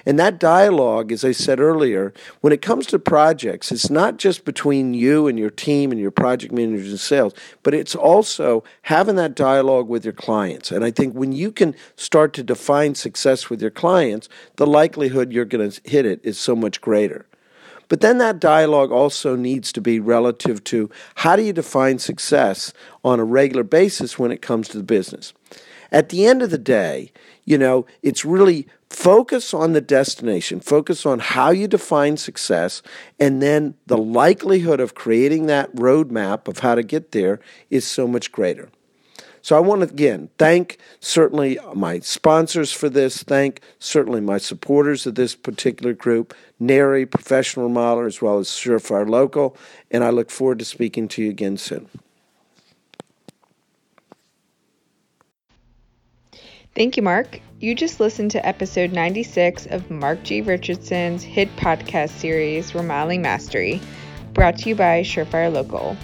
And 0.07 0.18
that 0.18 0.38
dialogue, 0.38 1.12
as 1.12 1.24
I 1.24 1.33
said 1.33 1.61
earlier, 1.61 2.12
when 2.40 2.53
it 2.53 2.62
comes 2.62 2.87
to 2.87 2.98
projects, 2.98 3.70
it's 3.72 3.90
not 3.90 4.16
just 4.16 4.44
between 4.44 4.94
you 4.94 5.27
and 5.27 5.38
your 5.38 5.51
team 5.51 5.92
and 5.92 6.01
your 6.01 6.11
project 6.11 6.53
managers 6.53 6.90
and 6.90 7.01
sales, 7.01 7.35
but 7.62 7.74
it's 7.74 7.94
also 7.94 8.64
having 8.83 9.16
that 9.16 9.35
dialogue 9.35 9.88
with 9.88 10.05
your 10.05 10.12
clients. 10.12 10.70
And 10.70 10.85
I 10.85 10.90
think 10.90 11.14
when 11.14 11.33
you 11.33 11.53
can 11.53 11.74
start 11.96 12.33
to 12.35 12.42
define 12.42 12.94
success 12.94 13.51
with 13.51 13.61
your 13.61 13.70
clients, 13.70 14.29
the 14.57 14.66
likelihood 14.66 15.33
you're 15.33 15.44
going 15.44 15.70
to 15.70 15.81
hit 15.88 16.07
it 16.07 16.20
is 16.22 16.38
so 16.38 16.55
much 16.55 16.81
greater. 16.81 17.27
But 17.88 18.03
then 18.03 18.18
that 18.18 18.38
dialogue 18.38 18.92
also 18.92 19.35
needs 19.35 19.72
to 19.72 19.81
be 19.81 19.98
relative 19.98 20.62
to 20.64 20.90
how 21.16 21.37
do 21.37 21.42
you 21.42 21.53
define 21.53 21.98
success 21.98 22.72
on 23.03 23.18
a 23.18 23.24
regular 23.24 23.62
basis 23.62 24.18
when 24.18 24.31
it 24.31 24.42
comes 24.42 24.68
to 24.68 24.77
the 24.77 24.85
business. 24.85 25.33
At 25.90 26.11
the 26.11 26.27
end 26.27 26.42
of 26.42 26.51
the 26.51 26.59
day, 26.59 27.12
you 27.44 27.57
know, 27.57 27.87
it's 28.03 28.24
really 28.24 28.66
focus 28.90 29.55
on 29.55 29.72
the 29.72 29.81
destination, 29.81 30.61
focus 30.61 31.07
on 31.07 31.18
how 31.18 31.51
you 31.51 31.68
define 31.68 32.16
success, 32.16 32.83
and 33.18 33.40
then 33.42 33.74
the 33.87 33.98
likelihood 33.98 34.81
of 34.81 34.94
creating 34.94 35.46
that 35.46 35.74
roadmap 35.74 36.48
of 36.48 36.59
how 36.59 36.74
to 36.74 36.83
get 36.83 37.12
there 37.12 37.40
is 37.70 37.87
so 37.87 38.07
much 38.07 38.33
greater. 38.33 38.68
So 39.40 39.57
I 39.57 39.61
want 39.61 39.83
to 39.83 39.88
again 39.88 40.29
thank 40.37 40.79
certainly 41.01 41.59
my 41.74 42.01
sponsors 42.01 42.72
for 42.72 42.90
this, 42.90 43.22
thank 43.22 43.62
certainly 43.79 44.20
my 44.20 44.37
supporters 44.37 45.07
of 45.07 45.14
this 45.14 45.35
particular 45.35 45.94
group, 45.94 46.35
NARI, 46.61 47.07
Professional 47.07 47.70
Remodeler, 47.70 48.07
as 48.07 48.20
well 48.20 48.38
as 48.38 48.48
Surefire 48.48 49.09
Local, 49.09 49.57
and 49.90 50.05
I 50.05 50.11
look 50.11 50.31
forward 50.31 50.59
to 50.59 50.64
speaking 50.64 51.09
to 51.09 51.22
you 51.22 51.31
again 51.31 51.57
soon. 51.57 51.88
Thank 56.79 56.97
you, 56.97 57.03
Mark. 57.03 57.41
You 57.59 57.75
just 57.75 57.99
listened 57.99 58.31
to 58.31 58.47
episode 58.47 58.93
96 58.93 59.67
of 59.67 59.91
Mark 59.91 60.23
G. 60.23 60.43
Richardson's 60.43 61.25
hit 61.25 61.49
podcast 61.57 62.11
series, 62.11 62.73
Remodeling 62.73 63.21
Mastery, 63.21 63.81
brought 64.33 64.59
to 64.59 64.69
you 64.69 64.77
by 64.77 65.03
Surefire 65.03 65.53
Local. 65.53 65.97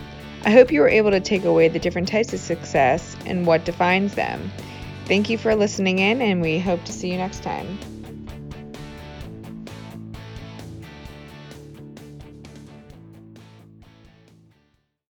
I 0.44 0.50
hope 0.50 0.72
you 0.72 0.80
were 0.80 0.88
able 0.88 1.12
to 1.12 1.20
take 1.20 1.44
away 1.44 1.68
the 1.68 1.78
different 1.78 2.08
types 2.08 2.32
of 2.32 2.40
success 2.40 3.16
and 3.24 3.46
what 3.46 3.64
defines 3.64 4.16
them. 4.16 4.50
Thank 5.04 5.30
you 5.30 5.38
for 5.38 5.54
listening 5.54 6.00
in, 6.00 6.20
and 6.20 6.42
we 6.42 6.58
hope 6.58 6.82
to 6.86 6.92
see 6.92 7.12
you 7.12 7.18
next 7.18 7.44
time. 7.44 7.78